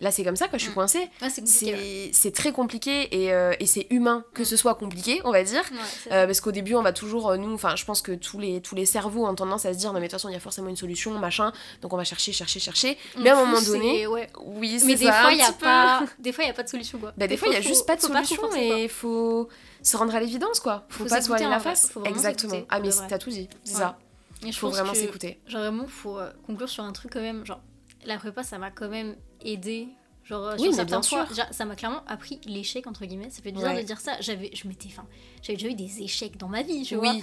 [0.00, 0.74] là c'est comme ça, quoi, je suis Mm.
[0.74, 1.10] coincée.
[1.22, 2.30] Ouais, c'est ouais.
[2.32, 4.44] Très compliqué et, euh, et c'est humain que Mm.
[4.46, 5.62] ce soit compliqué, on va dire.
[5.70, 8.38] Ouais, Euh, parce qu'au début, on va toujours, euh, nous, enfin, je pense que tous
[8.38, 10.32] les, tous les cerveaux ont tendance à se dire, non, mais de toute façon, il
[10.32, 12.96] y a forcément une solution, machin, donc on va chercher, chercher, chercher.
[13.16, 15.52] On mais à un moment donné, oui, c'est Mais des ça, fois, il y a
[15.52, 15.64] peu.
[15.64, 16.02] pas.
[16.18, 17.12] Des fois, il y a pas de solution, quoi.
[17.16, 18.58] Bah, des fois, il y a juste pas de solution quoi.
[18.58, 19.48] et il faut
[19.82, 20.84] se rendre à l'évidence, quoi.
[20.88, 21.92] Faut, Faut pas se voiler la face.
[22.04, 22.60] Exactement.
[22.68, 23.98] Ah, mais t'as tout dit, c'est ça.
[24.46, 25.38] Je Faut vraiment s'écouter.
[25.46, 27.44] Genre, vraiment, faut conclure sur un truc quand même.
[27.44, 27.60] Genre,
[28.04, 29.88] la prépa, ça m'a quand même aidé.
[30.24, 31.26] Genre, Oui, mais bien sûr.
[31.28, 33.30] déjà, ça m'a clairement appris l'échec, entre guillemets.
[33.30, 33.82] Ça fait bizarre Ouais.
[33.82, 34.12] de dire ça.
[34.20, 35.06] J'avais, je m'étais, enfin,
[35.42, 37.14] j'avais déjà eu des échecs dans ma vie, tu vois.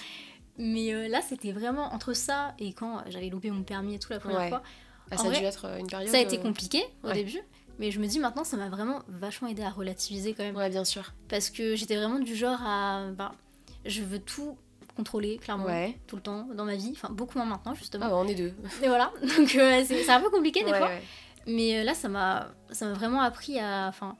[0.57, 4.11] Mais euh, là, c'était vraiment entre ça et quand j'avais loupé mon permis et tout
[4.11, 4.49] la première Ouais.
[4.49, 4.63] fois.
[5.11, 6.09] Ah, ça a vrai, dû être euh, une période.
[6.09, 7.13] Ça a été euh, compliqué au ouais.
[7.13, 7.39] début.
[7.79, 10.55] Mais je me dis maintenant, ça m'a vraiment vachement aidé à relativiser quand même.
[10.55, 11.13] Ouais, bien sûr.
[11.29, 13.05] Parce que j'étais vraiment du genre à.
[13.11, 13.31] ben,
[13.85, 14.57] je veux tout
[14.97, 15.97] contrôler, clairement, Ouais.
[16.07, 16.91] tout le temps dans ma vie.
[16.93, 18.07] Enfin, beaucoup moins maintenant, Ah, justement.
[18.09, 18.53] bah, on est deux.
[18.83, 19.11] Et voilà.
[19.37, 20.87] Donc, euh, c'est un peu compliqué des Ouais, fois.
[20.87, 21.01] ouais.
[21.45, 22.47] Mais euh, là, ça m'a
[22.81, 23.85] vraiment appris à.
[23.87, 24.17] Enfin,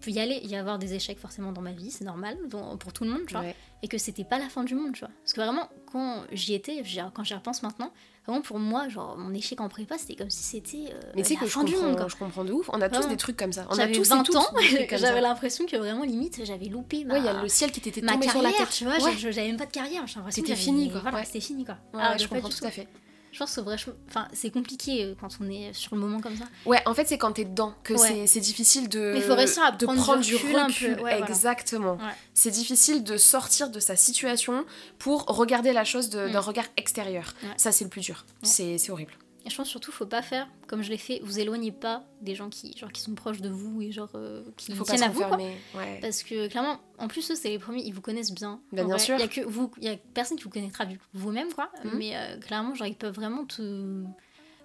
[0.00, 2.36] peut y aller, y avoir des échecs forcément dans ma vie, c'est normal,
[2.78, 3.42] pour tout le monde, tu vois.
[3.42, 3.54] Ouais.
[3.82, 5.10] Et que c'était pas la fin du monde, tu vois.
[5.22, 6.82] Parce que vraiment, quand j'y étais,
[7.14, 7.92] quand j'y repense maintenant,
[8.26, 11.28] vraiment pour moi, genre, mon échec en prépa, c'était comme si c'était euh, Mais tu
[11.28, 12.06] sais la que je fin du monde, quoi.
[12.08, 12.68] je comprends de ouf.
[12.72, 13.66] On a tous des trucs comme ça.
[13.70, 14.46] On a J'avais tous et 20 toutes ans,
[14.98, 17.80] j'avais l'impression que vraiment, limite, j'avais loupé ma, Ouais, il y a le ciel qui
[17.80, 18.70] t'était tombé carrière, sur la tête.
[18.70, 18.98] tu vois.
[18.98, 19.16] Ouais.
[19.16, 21.00] je- J'avais même pas de carrière, j'ai l'impression que C'était fini, quoi.
[21.00, 21.76] Voilà, c'était fini, quoi.
[21.92, 22.88] Que je comprends tout à fait.
[23.32, 26.36] Je pense que vachement- enfin, c'est compliqué euh, quand on est sur le moment comme
[26.36, 26.44] ça.
[26.66, 28.26] Ouais, en fait, c'est quand t'es dedans que Ouais.
[28.26, 30.72] c'est- difficile de, Mais faut réussir à de prendre du prendre du recul un peu.
[30.72, 30.90] recul.
[30.94, 31.26] Ouais, voilà.
[31.28, 31.94] Exactement.
[31.94, 32.12] Ouais.
[32.34, 34.64] C'est difficile de sortir de sa situation
[34.98, 36.32] pour regarder la chose Mm.
[36.32, 37.34] d'un regard extérieur.
[37.56, 38.24] Ça, c'est le plus dur.
[38.42, 39.12] C'est horrible.
[39.44, 41.20] Et je pense surtout, faut pas faire comme je l'ai fait.
[41.22, 44.42] Vous éloignez pas des gens qui, genre, qui sont proches de vous et genre euh,
[44.56, 45.22] qui faut tiennent à vous.
[45.22, 45.36] quoi.
[45.38, 45.98] Ouais.
[46.02, 48.60] Parce que clairement, en plus, eux, c'est les premiers, ils vous connaissent bien.
[48.72, 49.16] Bah, En bien vrai, sûr.
[49.16, 51.70] Il y a que vous, il y a personne qui vous connaîtra vous-même, quoi.
[51.84, 51.92] Mhm.
[51.96, 54.04] Mais euh, clairement, genre, ils peuvent vraiment te.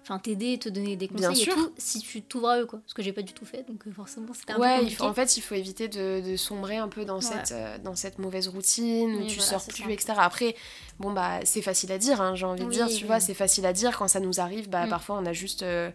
[0.08, 1.52] Enfin, t'aider, te donner des conseils et sûr.
[1.54, 2.78] tout, si tu t'ouvres à eux, quoi.
[2.86, 5.02] Ce que j'ai pas du tout fait, donc euh, forcément, c'était un peu Ouais, compliqué.
[5.02, 7.22] en fait, il faut éviter de, de sombrer un peu dans, Ouais.
[7.22, 9.90] cette, euh, dans cette mauvaise routine où Oui, tu voilà, sors plus, ça.
[9.90, 10.12] etc.
[10.18, 10.54] Après,
[11.00, 13.02] bon, bah, c'est facile à dire, hein, j'ai envie de dire, tu oui.
[13.02, 13.98] vois, c'est facile à dire.
[13.98, 14.90] Quand ça nous arrive, bah, Mm.
[14.90, 15.90] parfois, on a juste euh,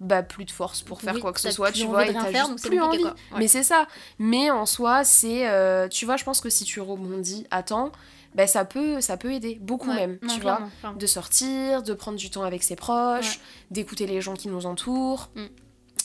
[0.00, 2.30] bah, plus de force pour faire Oui, quoi que ce soit, tu vois, et t'as
[2.30, 3.00] juste plus envie.
[3.00, 3.12] quoi.
[3.32, 3.38] Ouais.
[3.38, 3.86] Mais c'est ça.
[4.18, 7.92] Mais en soi, c'est, euh, tu vois, je pense que si tu rebondis à temps,
[8.38, 9.96] bah, ça, peut, ça peut aider, beaucoup Ouais.
[9.96, 13.40] même, Non, tu vois clairement, de sortir, de prendre du temps avec ses proches,
[13.72, 15.28] d'écouter les gens qui nous entourent.
[15.34, 15.46] Mm.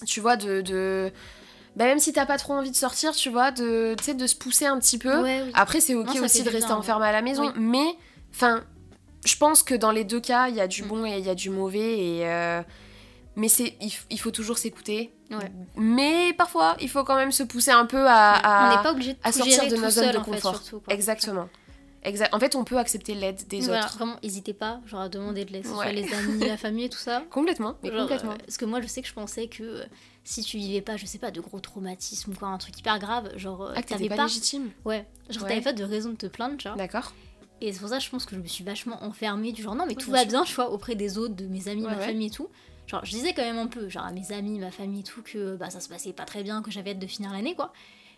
[0.08, 0.62] Tu vois, de.
[0.62, 1.12] de...
[1.76, 4.66] Bah, même si t'as pas trop envie de sortir, tu vois, de, de se pousser
[4.66, 5.22] un petit peu.
[5.22, 5.52] Ouais, oui.
[5.54, 7.52] Après, c'est ok Non, aussi de rester enfermé à la maison, Oui.
[7.56, 7.86] mais
[8.34, 8.64] enfin,
[9.26, 10.88] je pense que dans les deux cas, il y a du Mm.
[10.88, 12.00] bon et il y a du mauvais.
[12.00, 12.62] Et, euh,
[13.36, 13.76] Mais c'est,
[14.10, 15.12] il, faut toujours s'écouter.
[15.32, 15.52] Ouais.
[15.76, 18.92] Mais parfois, il faut quand même se pousser un peu à, à- On n'est pas
[18.92, 20.56] obligé de à tout sortir de nos zones de fait, confort.
[20.62, 20.84] surtout.
[20.90, 21.50] Exactement.
[22.34, 23.96] En fait, on peut accepter l'aide des Voilà, autres.
[23.98, 25.94] vraiment, n'hésitez pas, genre à demander de l'aide, Ouais.
[25.94, 27.24] les amis, la famille et tout ça.
[27.30, 28.32] Complètement, mais Genre, complètement.
[28.34, 29.86] euh, parce que moi, je sais que je pensais que euh,
[30.24, 33.00] si tu vivais pas, je sais pas, de gros traumatismes ou quoi, un truc hyper
[33.00, 34.24] grave, genre, euh, Ah, t'avais pas, pas.
[34.24, 34.70] légitime.
[34.86, 35.50] Ouais, genre, Ouais.
[35.50, 36.76] t'avais pas de raison de te plaindre, vois.
[36.76, 37.14] D'accord.
[37.62, 39.76] Et c'est pour ça que je pense que je me suis vachement enfermée, du genre,
[39.76, 40.30] non, mais Ouais, tout bien va sûr.
[40.32, 42.50] bien, tu vois, auprès des autres, de mes amis, ma famille et tout.
[42.88, 45.22] Genre, je disais quand même un peu, genre, à mes amis, ma famille et tout,
[45.22, 47.72] que bah, ça se passait pas très bien, que j'avais hâte de finir l'année, quoi.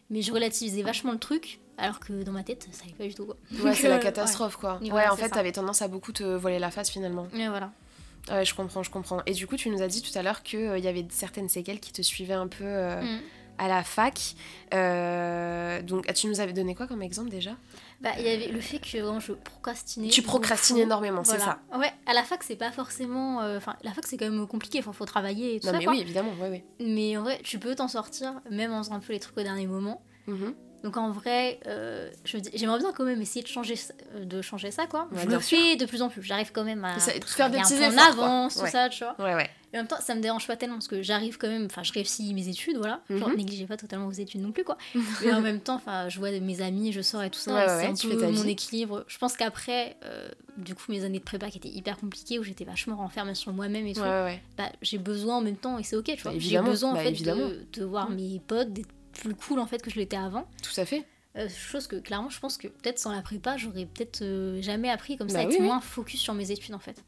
[0.10, 3.14] Mais je relativisais vachement le truc, alors que dans ma tête, ça allait pas du
[3.16, 3.36] tout, quoi.
[3.64, 4.80] Ouais, c'est la Euh, catastrophe, quoi.
[4.82, 5.30] Ouais, voilà, en fait, ça.
[5.36, 7.28] t'avais tendance à beaucoup te voler la face, finalement.
[7.34, 7.72] Ouais, voilà.
[8.32, 9.22] Ouais, je comprends, je comprends.
[9.26, 11.80] Et du coup, tu nous as dit tout à l'heure qu'il y avait certaines séquelles
[11.80, 13.20] qui te suivaient un peu euh, Mm.
[13.60, 14.36] à la fac.
[14.74, 17.52] Euh, donc, ah, tu nous avais donné quoi comme exemple déjà?
[18.02, 20.10] Bah, il y avait le fait que vraiment, je procrastinais.
[20.10, 21.60] Tu procrastines énormément, c'est Voilà.
[21.78, 23.42] Ouais, à la fac, c'est pas forcément.
[23.42, 25.80] euh, Enfin, la fac, c'est quand même compliqué, enfin, faut travailler et tout Non, ça.
[25.80, 25.94] mais quoi.
[25.94, 26.66] oui, évidemment, ouais, ouais.
[26.80, 29.44] Mais en vrai, tu peux t'en sortir, même en faisant un peu les trucs au
[29.44, 30.02] dernier moment.
[30.28, 30.54] Mhm.
[30.84, 32.12] Donc en vrai, euh,
[32.54, 35.08] j'aimerais bien quand même essayer de changer, ça- euh, de changer ça, quoi.
[35.12, 36.22] Ouais, je le fais de plus en plus.
[36.22, 38.26] J'arrive quand même à Ça, faire des petits en efforts, quoi.
[38.26, 38.70] avance, tout Ouais.
[38.70, 39.16] ça, tu vois.
[39.36, 39.50] Ouais.
[39.74, 41.82] Et en même temps, ça me dérange pas tellement parce que j'arrive quand même, enfin,
[41.84, 43.02] je réussis mes études, voilà.
[43.10, 43.36] Genre, Mhm.
[43.36, 44.78] négligez pas totalement vos études non plus, quoi.
[45.26, 47.88] Mais en même temps, enfin, je vois mes amis, je sors et tout ça, c'est
[47.88, 49.04] un tu peu mon équilibre.
[49.08, 52.44] Je pense qu'après, euh, du coup, mes années de prépa qui étaient hyper compliquées, où
[52.44, 54.30] j'étais vachement renfermée sur moi-même et tout, bah,
[54.82, 56.32] j'ai besoin en même temps, et c'est ok, tu vois.
[56.32, 58.16] Bah, j'ai besoin en bah, fait de, de voir Mm.
[58.16, 60.48] mes potes, d'être plus cool en fait que je l'étais avant.
[60.62, 61.06] Tout à fait.
[61.38, 64.90] Euh, chose que clairement, je pense que peut-être sans la prépa, j'aurais peut-être euh, jamais
[64.90, 65.66] appris comme ça, Bah être oui, oui.
[65.66, 67.04] moins focus sur mes études en fait.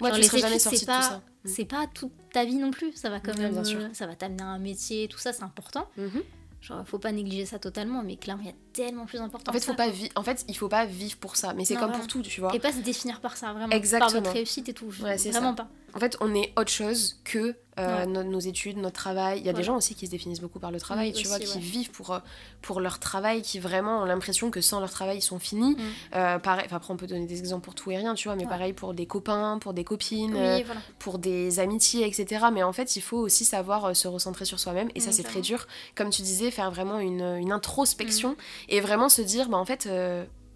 [0.00, 1.16] Ouais, Genre, tu les serais jamais sorti c'est de tout pas- ça.
[1.44, 1.48] Mm.
[1.48, 3.80] C'est pas toute ta vie non plus, ça va quand même, bien sûr.
[3.80, 5.88] euh, ça va t'amener à un métier, tout ça, c'est important.
[5.98, 6.22] Mhm.
[6.62, 9.50] Genre, faut pas négliger ça totalement, mais clairement, il y a tellement plus important.
[9.50, 11.52] En fait, faut ça, pas vi- en fait, il faut pas vivre pour ça.
[11.54, 12.00] Mais c'est Non, comme voilà.
[12.02, 12.54] pour tout, tu vois.
[12.54, 13.70] Et pas se définir par ça, vraiment.
[13.70, 14.10] Exactement.
[14.10, 14.90] Par votre réussite et tout.
[15.02, 15.64] Ouais, c'est vraiment ça.
[15.64, 15.68] pas.
[15.94, 18.06] En fait, on est autre chose que euh, Ouais.
[18.06, 19.38] nos, nos études, notre travail.
[19.40, 21.28] Il y a des gens aussi qui se définissent beaucoup par le travail, Oui, tu
[21.28, 21.60] vois, qui ouais.
[21.60, 22.18] vivent pour, euh,
[22.62, 25.74] pour leur travail, qui vraiment ont l'impression que sans leur travail, ils sont finis.
[25.76, 25.80] Mm.
[26.16, 28.36] Euh, pareil, enfin, après, on peut donner des exemples pour tout et rien, tu vois,
[28.36, 30.80] mais pareil pour des copains, pour des copines, Oui, euh, voilà.
[30.98, 32.46] pour des amitiés, etc.
[32.52, 35.22] Mais en fait, il faut aussi savoir se recentrer sur soi-même, et ça, Mm, c'est
[35.22, 35.66] très dur.
[35.94, 38.36] Comme tu disais, faire vraiment une, une introspection Mm.
[38.70, 39.88] et vraiment se dire, bah, en fait,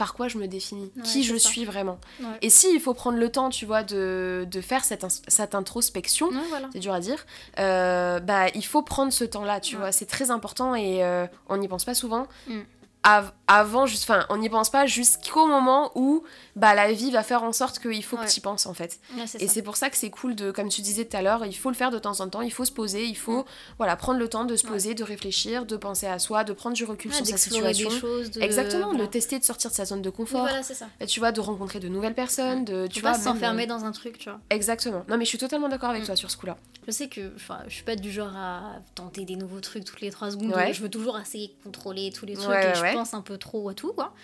[0.01, 1.49] par quoi je me définis, Ouais, qui je ça.
[1.51, 1.99] suis vraiment.
[2.21, 2.27] Ouais.
[2.41, 6.29] Et si il faut prendre le temps, tu vois, de, de faire cette, cette introspection,
[6.29, 6.69] Ouais, voilà.
[6.73, 7.27] c'est dur à dire,
[7.59, 11.59] euh, bah il faut prendre ce temps-là, tu vois, c'est très important et euh, on
[11.59, 12.27] n'y pense pas souvent.
[12.49, 12.61] Mm.
[13.03, 16.23] Av- avant, juste, enfin, on n'y pense pas jusqu'au moment où
[16.55, 18.27] bah, la vie va faire en sorte qu'il faut Ouais.
[18.27, 19.01] que tu y penses en fait.
[19.17, 21.47] Ouais, Et c'est pour ça que c'est cool de, comme tu disais tout à l'heure,
[21.47, 23.47] il faut le faire de temps en temps, il faut se poser, il faut
[23.79, 26.77] voilà, prendre le temps de se poser, de réfléchir, de penser à soi, de prendre
[26.77, 27.89] du recul sur sa situation.
[27.89, 28.31] des choses.
[28.33, 28.43] De...
[28.43, 29.05] Exactement, voilà.
[29.05, 30.87] de tester, de sortir de sa zone de confort, voilà, c'est ça.
[31.01, 33.93] Et tu vois, de rencontrer de nouvelles personnes, de, tu même, s'enfermer euh, dans un
[33.93, 34.39] truc, tu vois.
[34.51, 35.05] Exactement.
[35.09, 36.07] Non mais je suis totalement d'accord avec Mm.
[36.07, 36.59] toi sur ce coup-là.
[36.87, 37.33] Je sais que
[37.69, 40.55] je suis pas du genre à tenter des nouveaux trucs toutes les 3 secondes.
[40.73, 42.95] Je veux toujours essayer de contrôler tous les trucs et je ouais.
[42.95, 44.15] pense un peu trop à tout, quoi.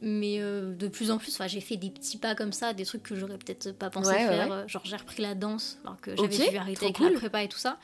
[0.00, 3.02] mais euh, de plus en plus, j'ai fait des petits pas comme ça, des trucs
[3.02, 4.48] que j'aurais peut-être pas pensé Ouais, faire.
[4.48, 4.54] ouais.
[4.54, 7.12] euh, Genre, j'ai repris la danse alors que j'avais dû arrêter avec cool.
[7.12, 7.78] la prépa et tout ça.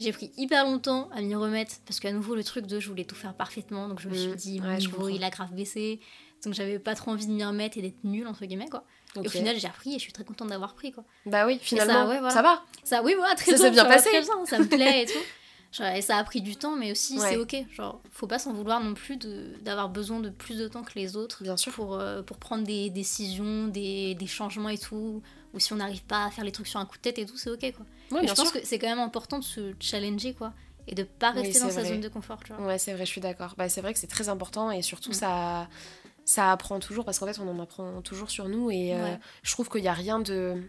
[0.00, 3.04] J'ai pris hyper longtemps à m'y remettre parce qu'à nouveau, le truc de je voulais
[3.04, 3.88] tout faire parfaitement.
[3.88, 5.98] Donc, je me suis Mm, dit, mon niveau, il a grave baissé.
[6.44, 8.84] Donc, j'avais pas trop envie de m'y remettre et d'être nulle, entre guillemets, quoi.
[9.16, 9.26] Et Ok.
[9.26, 11.02] au final, j'ai repris et je suis très contente d'avoir pris, quoi.
[11.26, 12.30] Bah oui, finalement, ouais, voilà.
[12.30, 12.62] ça va.
[12.84, 14.08] Ça, oui, voilà, très Ça s'est bien ça passé.
[14.10, 15.18] très bien, ça me plaît et tout.
[15.70, 17.30] Genre, et ça a pris du temps, mais aussi Ouais.
[17.30, 17.56] c'est ok.
[17.72, 19.18] Genre, faut pas s'en vouloir non plus
[19.62, 21.72] d'avoir besoin de plus de temps que les autres Bien sûr.
[21.72, 25.22] pour, euh, pour prendre des décisions, des, des changements et tout.
[25.54, 27.26] Ou si on n'arrive pas à faire les trucs sur un coup de tête et
[27.26, 27.86] tout, c'est ok quoi.
[28.10, 30.52] Ouais, Mais bien je pense que c'est quand même important de se challenger quoi.
[30.86, 32.64] Et de pas Oui, rester dans sa zone de confort, tu vois.
[32.66, 33.54] Ouais, c'est vrai, je suis d'accord.
[33.58, 35.14] Bah, c'est vrai que c'est très important et surtout Mm.
[35.14, 35.68] ça,
[36.24, 39.52] ça apprend toujours parce qu'en fait on en apprend toujours sur nous et euh, je
[39.52, 40.62] trouve qu'il n'y a rien de...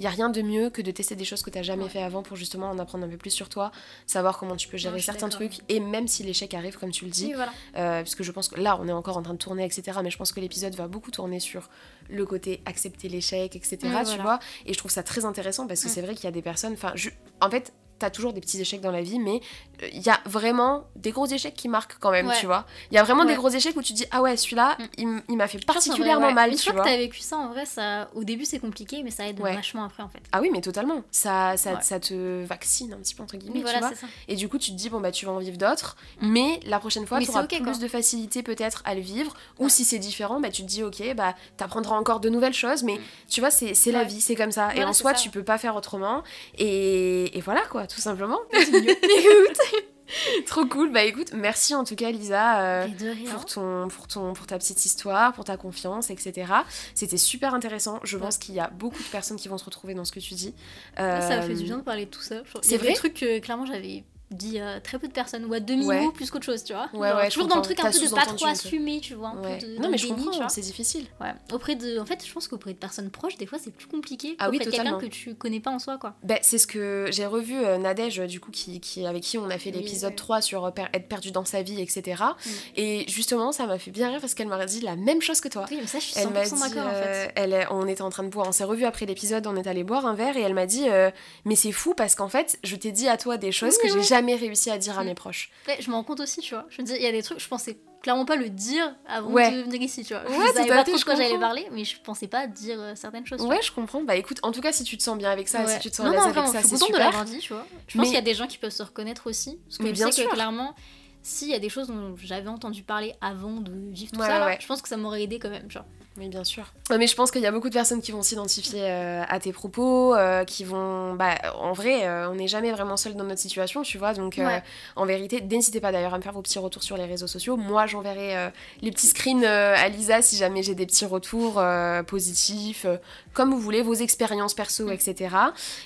[0.00, 1.84] Il y a rien de mieux que de tester des choses que tu n'as jamais
[1.84, 1.88] Ouais.
[1.90, 3.70] fait avant pour justement en apprendre un peu plus sur toi,
[4.06, 7.10] savoir comment tu peux gérer certains trucs et même si l'échec arrive comme tu le
[7.10, 7.52] dis, Oui, voilà.
[7.76, 9.98] euh, parce que je pense que là on est encore en train de tourner etc
[10.02, 11.68] mais je pense que l'épisode va beaucoup tourner sur
[12.08, 14.22] le côté accepter l'échec etc tu voilà.
[14.22, 15.90] vois et je trouve ça très intéressant parce que Mm.
[15.92, 17.10] c'est vrai qu'il y a des personnes enfin je-
[17.42, 19.40] en fait t'as toujours des petits échecs dans la vie mais
[19.82, 22.34] euh, il y a vraiment des gros échecs qui marquent quand même Ouais.
[22.40, 22.66] tu vois.
[22.90, 25.18] Il y a vraiment des gros échecs où tu dis ah ouais celui-là Mm.
[25.28, 26.84] il, m'a fait vrai, particulièrement mal Une tu fois vois.
[26.84, 29.84] que t'as vécu ça, en vrai, ça, au début c'est compliqué, mais ça aide vachement
[29.84, 30.20] après en fait.
[30.32, 31.02] ah oui mais totalement.
[31.10, 33.90] Ça ça, te vaccine un petit peu entre guillemets tu vois.
[33.94, 34.06] ça.
[34.28, 36.78] et du coup tu te dis bon bah tu vas en vivre d'autres mais la
[36.78, 37.72] prochaine fois tu auras plus quoi.
[37.74, 39.34] de facilité peut-être à le vivre.
[39.58, 42.82] Ou si c'est différent bah tu te dis ok bah t'apprendras encore de nouvelles choses
[42.82, 43.00] mais Mm.
[43.28, 44.74] tu vois c'est la vie c'est comme ça.
[44.74, 46.22] Et en soi tu peux pas faire autrement.
[46.58, 48.38] Et voilà quoi tout simplement
[50.46, 52.86] trop cool bah écoute merci en tout cas Lisa euh,
[53.30, 56.52] pour ton, pour ton pour ta petite histoire, pour ta confiance, etc.
[56.94, 58.00] C'était super intéressant.
[58.02, 58.22] Je Ouais.
[58.24, 60.34] pense qu'il y a beaucoup de personnes qui vont se retrouver dans ce que tu
[60.34, 60.52] dis.
[60.96, 62.42] Ça fait Euh, du bien de parler de tout ça.
[62.62, 65.60] C'est vrai des trucs que clairement j'avais dit à très peu de personnes ou à
[65.60, 66.08] demi-mot Ouais.
[66.14, 66.88] plus qu'autre chose, tu vois.
[66.94, 69.30] Ouais, ouais, toujours dans le truc un peu de pas trop assumer, tu vois.
[69.30, 69.58] Un Ouais.
[69.58, 71.06] peu de, Non mais je déni, comprends, c'est difficile.
[71.20, 71.32] Ouais.
[71.52, 74.36] Auprès de, en fait, je pense qu'auprès de personnes proches, des fois, c'est plus compliqué
[74.38, 76.14] Ah oui, qu'auprès de quelqu'un que tu connais pas en soi, quoi.
[76.22, 79.50] Ben, c'est ce que j'ai revu euh, Nadège, du coup, qui, qui, avec qui on
[79.50, 80.16] a fait Oui, l'épisode oui.
[80.16, 82.22] 3 sur euh, per- être perdu dans sa vie, etc.
[82.22, 82.50] Mm.
[82.76, 85.48] Et justement, ça m'a fait bien rire parce qu'elle m'a dit la même chose que
[85.48, 85.64] toi.
[85.70, 87.32] Oui, mais ça, je suis Elle m'a 100% dit, en euh, fait.
[87.34, 89.82] elle, on était en train de boire, on s'est revu après l'épisode, on est allé
[89.84, 91.10] boire un verre et elle m'a dit, euh,
[91.44, 93.96] mais c'est fou parce qu'en fait, je t'ai dit à toi des choses Oui, que
[93.96, 94.04] oui.
[94.08, 95.06] j'ai jamais réussi à dire à Mm.
[95.06, 95.50] mes proches.
[95.68, 96.66] Ouais, je me rends compte aussi, tu vois.
[96.70, 99.30] Je me dis, il y a des trucs, je pensais clairement pas le dire avant
[99.30, 99.50] Ouais.
[99.50, 100.22] de venir ici, tu vois.
[100.24, 102.94] Ouais, je savais pas trop de quoi j'allais parler, mais je pensais pas dire euh,
[102.94, 103.42] certaines choses.
[103.42, 104.02] Ouais, je comprends.
[104.02, 105.74] Bah écoute, en tout cas, si tu te sens bien avec ça, Ouais.
[105.74, 107.04] si tu te sens non, non, avec vraiment, ça, c'est contente de super.
[107.06, 107.66] l'avoir dit, tu vois.
[107.88, 109.58] Je pense qu'il y a des gens qui peuvent se reconnaître aussi.
[109.66, 110.30] Parce que Mais je bien sais sûr.
[110.30, 110.74] que clairement,
[111.22, 114.56] s'il y a des choses dont j'avais entendu parler avant de vivre tout ça, là,
[114.58, 115.84] je pense que ça m'aurait aidé quand même, genre.
[116.20, 116.64] Oui, bien sûr.
[116.94, 119.54] Mais je pense qu'il y a beaucoup de personnes qui vont s'identifier euh, à tes
[119.54, 121.14] propos, euh, qui vont.
[121.14, 124.12] Bah, en vrai, euh, on n'est jamais vraiment seul dans notre situation, tu vois.
[124.12, 124.62] Donc, Ouais.
[124.96, 127.56] en vérité, n'hésitez pas d'ailleurs à me faire vos petits retours sur les réseaux sociaux.
[127.56, 128.50] Moi, j'enverrai
[128.82, 131.62] les petits screens à Lisa si jamais j'ai des petits retours
[132.06, 132.84] positifs,
[133.32, 134.92] comme vous voulez, vos expériences perso, Mm.
[134.92, 135.36] etc.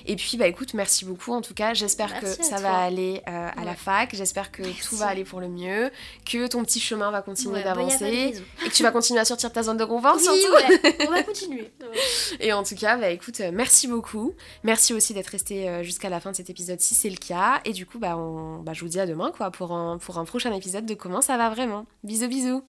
[0.07, 1.75] Et puis, bah écoute, merci beaucoup en tout cas.
[1.75, 2.59] J'espère que ça toi.
[2.61, 4.15] va aller euh, à la fac.
[4.15, 4.81] J'espère que Merci.
[4.89, 5.91] tout va aller pour le mieux,
[6.25, 8.05] que ton petit chemin va continuer Ouais, d'avancer
[8.65, 10.17] et que tu vas continuer à sortir de ta zone de confort.
[10.17, 10.53] Oui, surtout.
[10.55, 11.71] ouais, on va continuer.
[12.41, 14.33] Et en tout cas, bah écoute, euh, merci beaucoup.
[14.63, 17.61] Merci aussi d'être resté euh, jusqu'à la fin de cet épisode si c'est le cas.
[17.65, 20.19] Et du coup, bah, on, bah je vous dis à demain quoi pour un, pour
[20.19, 21.87] un prochain épisode de Comment ça va vraiment.
[22.05, 22.63] Bisous bisous